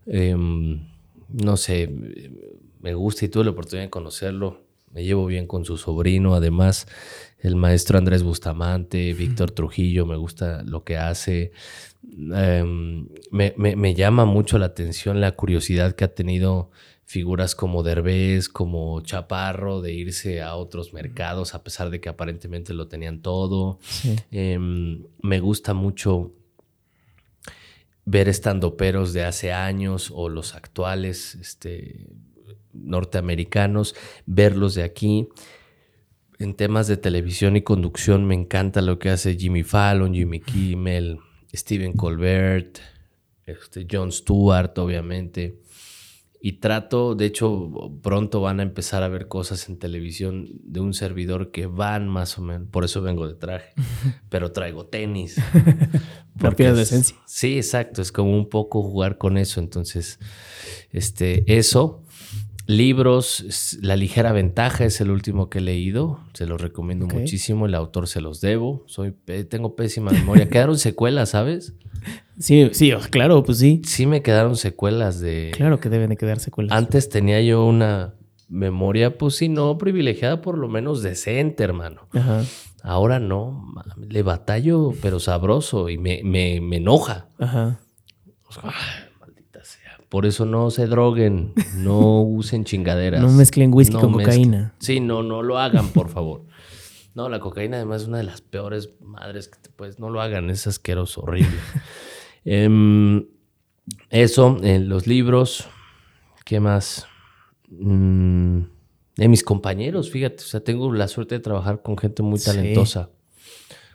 [0.06, 0.88] em,
[1.30, 1.90] no sé,
[2.82, 4.62] me gusta y tuve la oportunidad de conocerlo.
[4.94, 6.86] Me llevo bien con su sobrino, además
[7.40, 11.52] el maestro Andrés Bustamante, Víctor Trujillo, me gusta lo que hace.
[12.36, 16.70] Em, me, me- me llama mucho la atención la curiosidad que ha tenido
[17.12, 22.74] figuras como Derbez, como Chaparro, de irse a otros mercados a pesar de que aparentemente
[22.74, 23.80] lo tenían todo.
[23.82, 24.16] Sí.
[24.32, 26.32] Em, me gusta mucho
[28.06, 32.08] ver estandoperos de hace años o los actuales este,
[32.72, 33.94] norteamericanos,
[34.26, 35.28] verlos de aquí.
[36.40, 41.20] En temas de televisión y conducción me encanta lo que hace Jimmy Fallon, Jimmy Kimmel,
[41.54, 42.80] Stephen Colbert,
[43.46, 45.60] este, Jon Stewart, obviamente.
[46.44, 47.70] Y trato, de hecho,
[48.02, 52.38] pronto van a empezar a ver cosas en televisión de un servidor que van más
[52.40, 53.74] o menos, por eso vengo de traje,
[54.30, 55.36] pero traigo tenis.
[56.42, 57.16] La es- esencia.
[57.28, 59.60] Sí, exacto, es como un poco jugar con eso.
[59.60, 60.18] Entonces,
[60.92, 62.04] este, eso.
[62.72, 67.76] Libros, La ligera ventaja es el último que he leído, se los recomiendo muchísimo, el
[67.76, 69.12] autor se los debo, soy,
[69.50, 71.74] tengo pésima memoria, quedaron secuelas, ¿sabes?
[72.40, 73.82] Sí, sí, oh, claro, pues sí.
[73.86, 75.52] Sí me quedaron secuelas de...
[75.54, 76.76] Claro que deben de quedar secuelas.
[76.76, 78.16] Antes tenía yo una
[78.48, 82.08] memoria, pues sí, no privilegiada, por lo menos decente, hermano.
[82.14, 82.44] Ajá,
[82.84, 87.28] Ahora no, le batallo, pero sabroso y me, me, me enoja.
[87.38, 87.80] ajá.
[88.48, 89.11] O sea.
[90.12, 93.22] Por eso no se droguen, no usen chingaderas.
[93.22, 94.76] No mezclen whisky con cocaína.
[94.80, 96.44] Sí, no, no lo hagan, por favor.
[97.14, 100.00] No, la cocaína además es una de las peores madres que te puedes.
[100.00, 101.58] No lo hagan, es asqueroso, horrible.
[102.46, 103.26] Em,
[104.10, 105.68] eso, en los libros.
[106.46, 107.08] ¿Qué más?
[107.70, 108.60] Mm,
[109.18, 110.38] de mis compañeros, fíjate.
[110.38, 112.46] O sea, tengo la suerte de trabajar con gente muy Sí.
[112.46, 113.10] talentosa.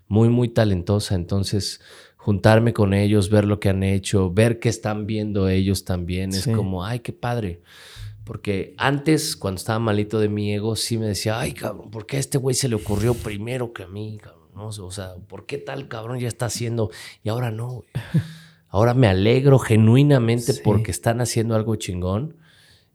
[0.09, 1.15] Muy, muy talentosa.
[1.15, 1.81] Entonces,
[2.27, 6.33] juntarme con ellos, ver lo que han hecho, ver qué están viendo ellos también.
[6.33, 6.51] Sí.
[6.51, 7.61] Es como, ay, qué padre.
[8.25, 12.17] Porque antes, cuando estaba malito de mi ego, sí me decía, ay, cabrón, ¿por qué
[12.17, 14.19] a este güey se le ocurrió primero que a mí?
[14.21, 14.49] cabrón?
[14.57, 16.91] No o sea, ¿por qué tal cabrón ya está haciendo?
[17.23, 17.85] Y ahora no.
[18.69, 20.61] Ahora me alegro genuinamente Sí.
[20.65, 22.39] porque están haciendo algo chingón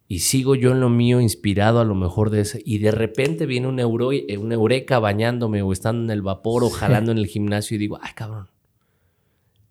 [0.09, 2.61] y sigo yo en lo mío inspirado a lo mejor de ese.
[2.65, 6.65] Y de repente viene un, euro, eh, un eureka bañándome o estando en el vapor
[6.65, 8.50] o jalando en el gimnasio y digo, ay, cabrón.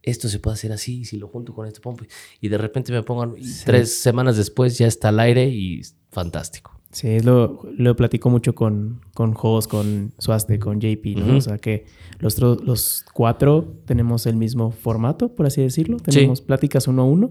[0.02, 2.04] Esto se puede hacer así, si lo junto con este pompo.
[2.40, 3.62] Y de repente me pongo, Sí.
[3.66, 6.72] tres semanas después ya está al aire y fantástico.
[6.92, 11.36] Sí, lo, lo platico mucho con, con Jos, con Suaste, con JP, ¿no?
[11.36, 11.86] O sea que
[12.18, 15.98] los, los cuatro tenemos el mismo formato, por así decirlo.
[15.98, 17.30] Tenemos pláticas uno a uno,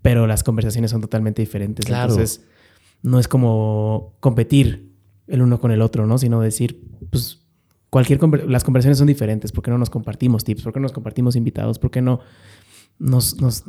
[0.00, 1.86] pero las conversaciones son totalmente diferentes.
[1.86, 2.12] Claro.
[2.12, 2.44] Entonces,
[3.02, 4.92] no es como competir
[5.26, 6.16] el uno con el otro, ¿no?
[6.18, 7.40] Sino decir, pues,
[7.90, 9.52] cualquier las conversaciones son diferentes.
[9.52, 10.62] ¿Por qué no nos compartimos tips?
[10.62, 11.78] ¿Por qué no nos compartimos invitados?
[11.78, 12.20] ¿Por qué no
[12.98, 13.64] nos, nos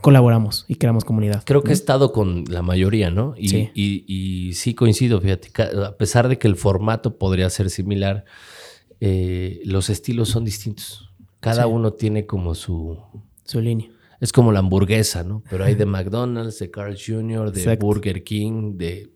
[0.00, 1.42] colaboramos y creamos comunidad?
[1.44, 3.34] Creo que he estado con la mayoría, ¿no?
[3.36, 3.70] Y sí.
[3.74, 5.50] Y, sí coincido, fíjate,
[5.84, 8.24] a pesar de que el formato podría ser similar,
[9.00, 11.10] eh, los estilos son distintos.
[11.40, 12.98] Cada uno tiene como su...
[13.44, 13.90] Su línea.
[14.20, 15.42] Es como la hamburguesa, ¿no?
[15.50, 19.10] Pero hay de McDonald's, de Carl Jr., de Burger King, de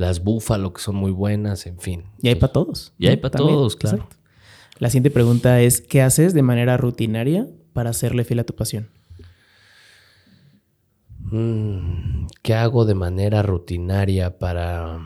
[0.00, 2.04] las Buffalo, que son muy buenas, en fin.
[2.20, 2.92] Y hay para todos.
[2.98, 4.08] Y hay para todos, claro.
[4.78, 8.88] La siguiente pregunta es, ¿qué haces de manera rutinaria para hacerle fiel a tu pasión?
[11.30, 14.98] Mm, ¿Qué hago de manera rutinaria para...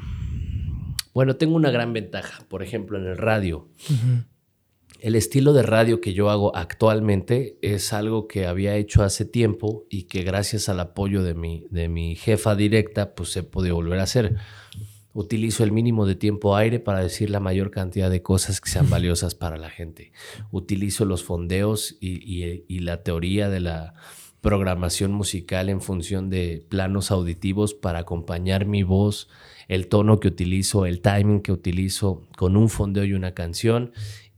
[1.13, 3.69] Bueno, tengo una gran ventaja, por ejemplo, en el radio.
[5.05, 9.85] El estilo de radio que yo hago actualmente es algo que había hecho hace tiempo
[9.91, 14.01] y que gracias al apoyo de mi, de mi jefa directa, pues he podido volver
[14.01, 14.37] a hacer.
[15.13, 18.89] Utilizo el mínimo de tiempo aire para decir la mayor cantidad de cosas que sean
[18.89, 20.13] valiosas para la gente.
[20.51, 23.93] Utilizo los fondeos y, la teoría de la
[24.41, 29.29] programación musical en función de planos auditivos para acompañar mi voz,
[29.69, 33.93] el tono que utilizo, el timing que utilizo con un fondeo y una canción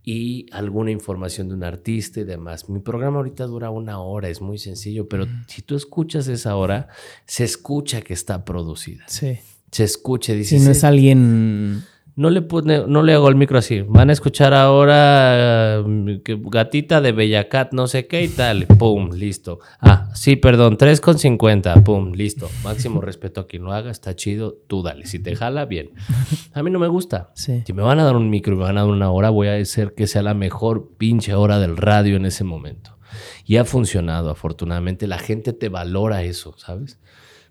[0.08, 2.68] y alguna información de un artista y demás.
[2.68, 6.86] Mi programa ahorita dura una hora, es muy sencillo, pero si tú escuchas esa hora,
[7.26, 9.02] se escucha que está producida.
[9.08, 9.40] Sí.
[9.72, 10.60] Se escucha, dice.
[10.60, 11.82] Si no es alguien
[12.16, 13.82] no le, pone, no le hago el micro así.
[13.82, 18.66] Van a escuchar ahora mm, gatita de Bellacat, no sé qué y tal.
[18.66, 19.60] Pum, listo.
[19.80, 21.82] Ah, sí, perdón, 3,50.
[21.82, 22.48] Pum, listo.
[22.64, 24.56] Máximo respeto a quien lo haga, está chido.
[24.66, 25.04] Tú dale.
[25.06, 25.90] Si te jala, bien.
[26.54, 27.32] A mí no me gusta.
[27.34, 29.48] Si me van a dar un micro y me van a dar una hora, voy
[29.48, 32.96] a hacer que sea la mejor pinche hora del radio en ese momento.
[33.44, 35.06] Y ha funcionado, afortunadamente.
[35.06, 36.98] La gente te valora eso, ¿sabes?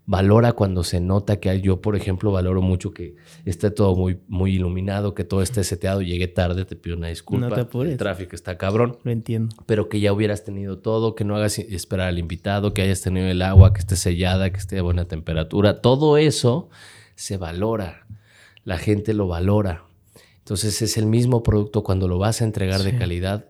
[0.08, 4.20] Valora cuando se nota que hay, yo, por ejemplo, valoro mucho que esté todo muy,
[4.28, 7.50] muy iluminado, que todo esté seteado, llegué tarde, te pido una disculpa.
[7.50, 7.94] No te apures.
[7.94, 8.98] El tráfico está cabrón.
[9.04, 9.56] Lo entiendo.
[9.66, 13.28] Pero que ya hubieras tenido todo, que no hagas esperar al invitado, que hayas tenido
[13.28, 15.82] el agua, que esté sellada, que esté a buena temperatura.
[15.82, 16.70] Todo eso
[17.16, 18.06] se valora.
[18.64, 19.84] La gente lo valora.
[20.40, 23.50] Entonces es el mismo producto cuando lo vas a entregar de calidad.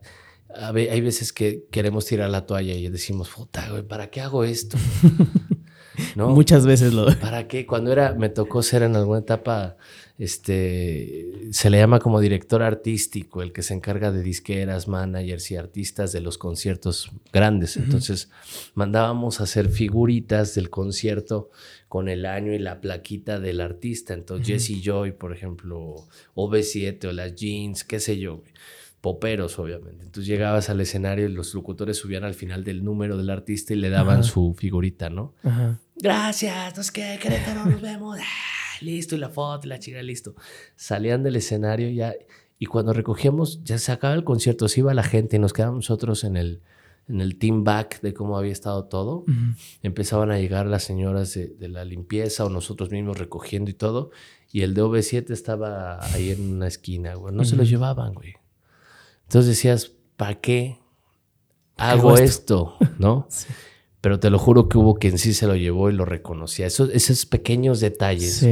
[0.49, 4.78] Hay veces que queremos tirar la toalla y decimos, puta, güey, ¿para qué hago esto?
[6.15, 7.65] Muchas veces lo ¿Para qué?
[7.65, 9.77] Cuando era, me tocó ser en alguna etapa,
[10.17, 15.57] este, se le llama como director artístico, el que se encarga de disqueras, managers y
[15.57, 17.77] artistas de los conciertos grandes.
[17.77, 18.29] Entonces,
[18.73, 21.49] mandábamos a hacer figuritas del concierto
[21.87, 24.13] con el año y la plaquita del artista.
[24.13, 25.95] Entonces, Jesse Joy, por ejemplo,
[26.35, 28.41] OV7 o las jeans, qué sé yo
[29.05, 30.03] poperos, obviamente.
[30.03, 33.75] Entonces llegabas al escenario y los locutores subían al final del número del artista y
[33.75, 35.31] le daban su figurita, ¿no?
[35.95, 38.17] Gracias, no sé qué, Querétaro, nos vemos.
[38.19, 40.35] Ah, listo, y la foto, y la chica, listo.
[40.75, 42.13] Salían del escenario ya,
[42.59, 45.89] y cuando recogíamos, ya se acaba el concierto, se iba la gente y nos quedábamos
[45.89, 46.61] nosotros en el,
[47.07, 49.25] en el team back de cómo había estado todo.
[49.83, 54.11] Empezaban a llegar las señoras de, de, la limpieza o nosotros mismos recogiendo y todo.
[54.51, 57.33] Y el de OV7 estaba ahí en una esquina, güey.
[57.33, 58.35] No se lo llevaban, güey.
[59.23, 60.79] Entonces decías, ¿para qué
[61.77, 62.77] hago esto?
[62.99, 63.27] ¿No?
[64.06, 66.68] Pero te lo juro que hubo quien sí se lo llevó y lo reconocía.
[66.68, 68.47] esos pequeños detalles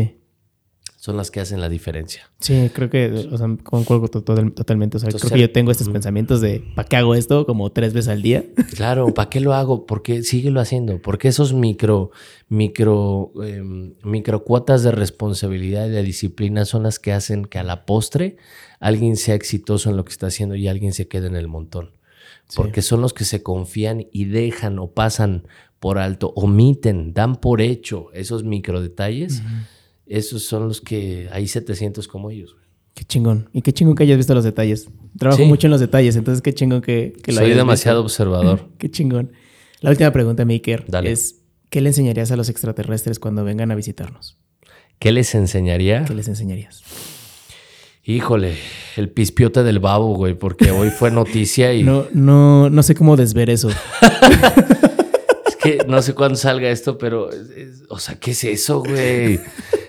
[0.97, 2.24] son las que hacen la diferencia.
[2.39, 4.97] Sí, creo que, o sea, concuerdo totalmente.
[4.97, 7.45] O sea, creo que yo tengo estos pensamientos de, ¿para qué hago esto?
[7.45, 8.43] Como tres veces al día.
[8.76, 9.86] Claro, ¿para qué lo hago?
[9.86, 10.99] ¿Por qué síguelo haciendo?
[10.99, 12.10] Porque esos micro,
[12.49, 17.64] micro, em, micro cuotas de responsabilidad y de disciplina son las que hacen que a
[17.64, 18.38] la postre
[18.80, 21.91] alguien sea exitoso en lo que está haciendo y alguien se quede en el montón.
[22.55, 25.47] Porque son los que se confían y dejan o pasan
[25.79, 29.41] por alto, omiten, dan por hecho esos micro detalles.
[30.05, 32.55] Esos son los que hay 700 como ellos.
[32.93, 33.49] Qué chingón.
[33.53, 34.87] Y qué chingón que hayas visto los detalles.
[35.17, 38.69] Trabajo mucho en los detalles, entonces qué chingón que, que lo Soy demasiado observador.
[38.77, 39.31] qué chingón.
[39.81, 44.37] La última pregunta, Maker, es ¿qué le enseñarías a los extraterrestres cuando vengan a visitarnos?
[44.99, 46.05] ¿Qué les enseñaría?
[46.05, 46.83] ¿Qué les enseñarías?
[48.06, 48.58] Híjole,
[48.97, 51.84] el pispiote del babo, güey, porque hoy fue noticia y.
[51.93, 53.70] No, no, no sé cómo desver eso.
[55.47, 57.30] es que no sé cuándo salga esto, pero.
[57.88, 59.39] o sea, ¿qué es eso, güey?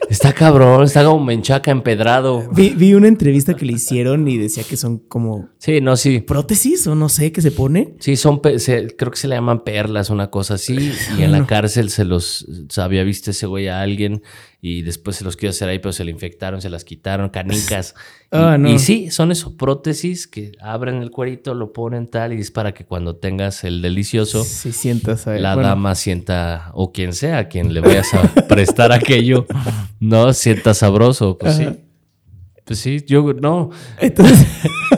[0.08, 2.48] Está cabrón, está como menchaca empedrado.
[2.52, 5.48] Vi, una entrevista que le hicieron y decía que son como.
[5.58, 6.20] Sí, no, sí.
[6.20, 7.96] Prótesis o no sé qué se pone.
[7.98, 8.38] Sí, son.
[8.38, 10.92] creo que se le llaman perlas, una cosa así.
[11.18, 12.46] Y en la cárcel se los.
[12.76, 14.22] había visto ese güey a alguien
[14.66, 17.94] y después se los quiso hacer ahí, pero se le infectaron, se las quitaron, canicas.
[18.36, 22.50] Ah, y, sí, son esos prótesis que abren el cuerito, lo ponen tal y es
[22.50, 25.40] para que cuando tengas el delicioso, sí, sientas ahí.
[25.40, 29.46] la dama sienta, o quien sea, quien le vayas a prestar aquello,
[30.00, 31.66] no sienta sabroso, pues sí.
[32.64, 33.70] Pues sí, yo no.
[34.00, 34.48] Entonces,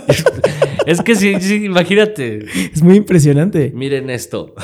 [0.86, 2.46] Es que sí, sí, imagínate.
[2.72, 3.72] es muy impresionante.
[3.74, 4.54] Miren esto.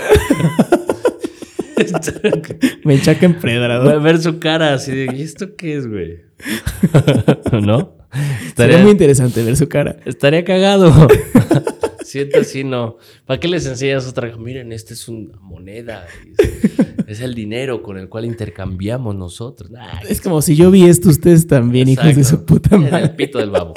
[2.85, 4.03] Me enchaca en predador.
[4.03, 6.21] ver su cara así de, ¿y esto qué es, güey?
[7.63, 7.97] ¿No?
[8.13, 9.97] Sería Estaría, muy interesante ver su cara.
[10.05, 10.93] estaría cagado.
[12.05, 12.99] Siento así, no.
[13.25, 14.37] ¿Para qué les enseñas otra?
[14.37, 16.07] Miren, esta es una moneda.
[16.37, 19.71] Es, es el dinero con el cual intercambiamos nosotros.
[20.07, 22.39] Es como si yo vi esto, ustedes también, hijos de exacto.
[22.39, 23.09] su puta Era el madre.
[23.11, 23.75] pito del babo.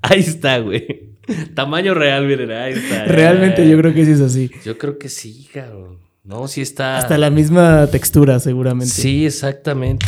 [0.00, 1.16] Ahí está, güey.
[1.54, 3.04] Tamaño real, miren, ahí está.
[3.04, 4.50] Realmente yo creo que sí es así.
[4.64, 5.98] Yo creo que sí, cabrón.
[6.26, 6.98] No, sí está.
[6.98, 8.92] Hasta la misma textura, seguramente.
[8.92, 10.06] Sí, exactamente.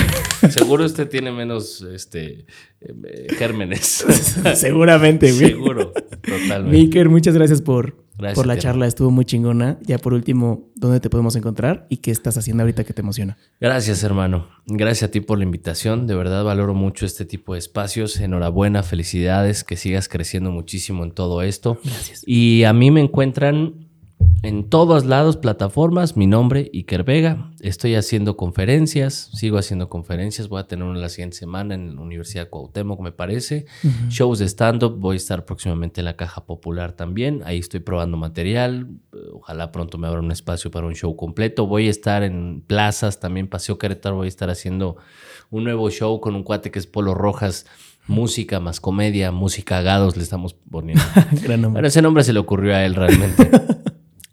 [0.50, 2.46] Seguro usted tiene menos este
[2.80, 4.04] eh, gérmenes.
[4.54, 5.48] seguramente, güey.
[5.48, 5.92] Seguro,
[6.22, 6.84] totalmente.
[6.84, 8.86] Maker, muchas gracias por, Gracias, por la charla.
[8.86, 9.78] Estuvo muy chingona.
[9.82, 11.88] Ya por último, ¿dónde te podemos encontrar?
[11.90, 13.36] ¿Y qué estás haciendo ahorita que te emociona?
[13.60, 14.48] Gracias, hermano.
[14.66, 16.06] Gracias a ti por la invitación.
[16.06, 18.20] De verdad valoro mucho este tipo de espacios.
[18.20, 21.80] Enhorabuena, felicidades, que sigas creciendo muchísimo en todo esto.
[21.82, 22.22] Gracias.
[22.24, 23.85] Y a mí me encuentran
[24.42, 27.50] en todos lados, plataformas, mi nombre, Iker Vega.
[27.60, 30.48] Estoy haciendo conferencias, sigo haciendo conferencias.
[30.48, 33.66] Voy a tener una la siguiente semana en la Universidad Cuauhtémoc, me parece.
[34.08, 34.98] Shows de stand-up.
[34.98, 37.42] Voy a estar próximamente en la Caja Popular también.
[37.44, 38.88] Ahí estoy probando material.
[39.32, 41.66] Ojalá pronto me abra un espacio para un show completo.
[41.66, 44.16] Voy a estar en plazas, también Paseo Querétaro.
[44.16, 44.96] Voy a estar haciendo
[45.50, 47.66] un nuevo show con un cuate que es Polo Rojas.
[48.06, 51.02] Música más comedia, música agados le estamos poniendo.
[51.42, 51.88] Gran nombre.
[51.88, 53.50] Ese nombre se le ocurrió a él realmente.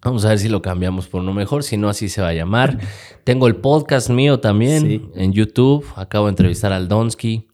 [0.03, 2.33] Vamos a ver si lo cambiamos por uno mejor, si no, así se va a
[2.33, 2.79] llamar.
[3.23, 5.01] Tengo el podcast mío también Sí.
[5.15, 5.85] en YouTube.
[5.95, 7.47] Acabo de entrevistar al Donsky.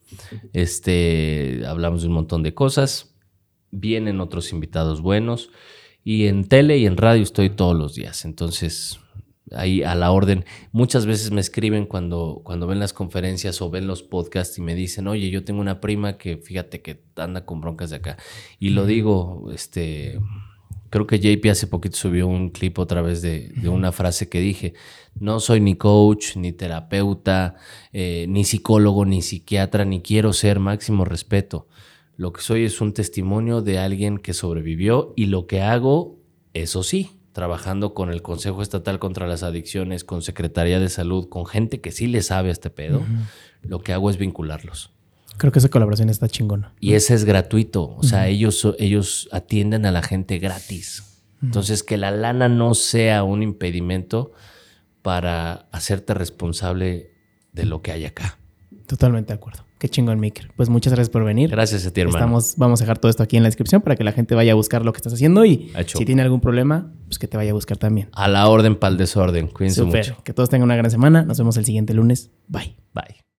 [0.52, 3.14] Este, hablamos de un montón de cosas.
[3.70, 5.50] Vienen otros invitados buenos.
[6.02, 8.24] Y en tele y en radio estoy todos los días.
[8.24, 8.98] Entonces,
[9.52, 10.44] ahí a la orden.
[10.72, 14.74] Muchas veces me escriben cuando, cuando ven las conferencias o ven los podcasts y me
[14.74, 18.16] dicen, oye, yo tengo una prima que fíjate que anda con broncas de acá.
[18.58, 20.18] Y lo digo, este,
[20.90, 24.40] creo que JP hace poquito subió un clip otra vez de, de una frase que
[24.40, 24.74] dije,
[25.14, 27.56] no soy ni coach, ni terapeuta,
[27.92, 31.68] eh, ni psicólogo, ni psiquiatra, ni quiero ser máximo respeto.
[32.16, 36.18] Lo que soy es un testimonio de alguien que sobrevivió y lo que hago,
[36.52, 41.46] eso sí, trabajando con el Consejo Estatal contra las Adicciones, con Secretaría de Salud, con
[41.46, 43.02] gente que sí le sabe a este pedo,
[43.62, 44.90] lo que hago es vincularlos.
[45.40, 46.74] Creo que esa colaboración está chingona.
[46.80, 47.96] Y ese es gratuito.
[47.96, 51.02] O sea, ellos, ellos atienden a la gente gratis.
[51.42, 54.32] Entonces, que la lana no sea un impedimento
[55.00, 57.14] para hacerte responsable
[57.54, 58.38] de lo que hay acá.
[58.86, 59.64] Totalmente de acuerdo.
[59.78, 60.52] Qué chingón, Maker.
[60.56, 61.48] Pues muchas gracias por venir.
[61.48, 62.18] Gracias a ti, hermano.
[62.18, 64.52] Estamos, vamos a dejar todo esto aquí en la descripción para que la gente vaya
[64.52, 65.96] a buscar lo que estás haciendo y Hecho.
[65.96, 68.10] si tiene algún problema, pues que te vaya a buscar también.
[68.12, 69.46] A la orden para el desorden.
[69.46, 70.06] Cuídense Súper.
[70.06, 70.22] mucho.
[70.22, 71.24] Que todos tengan una gran semana.
[71.24, 72.30] Nos vemos el siguiente lunes.
[72.46, 72.76] Bye.
[72.92, 73.24] Bye.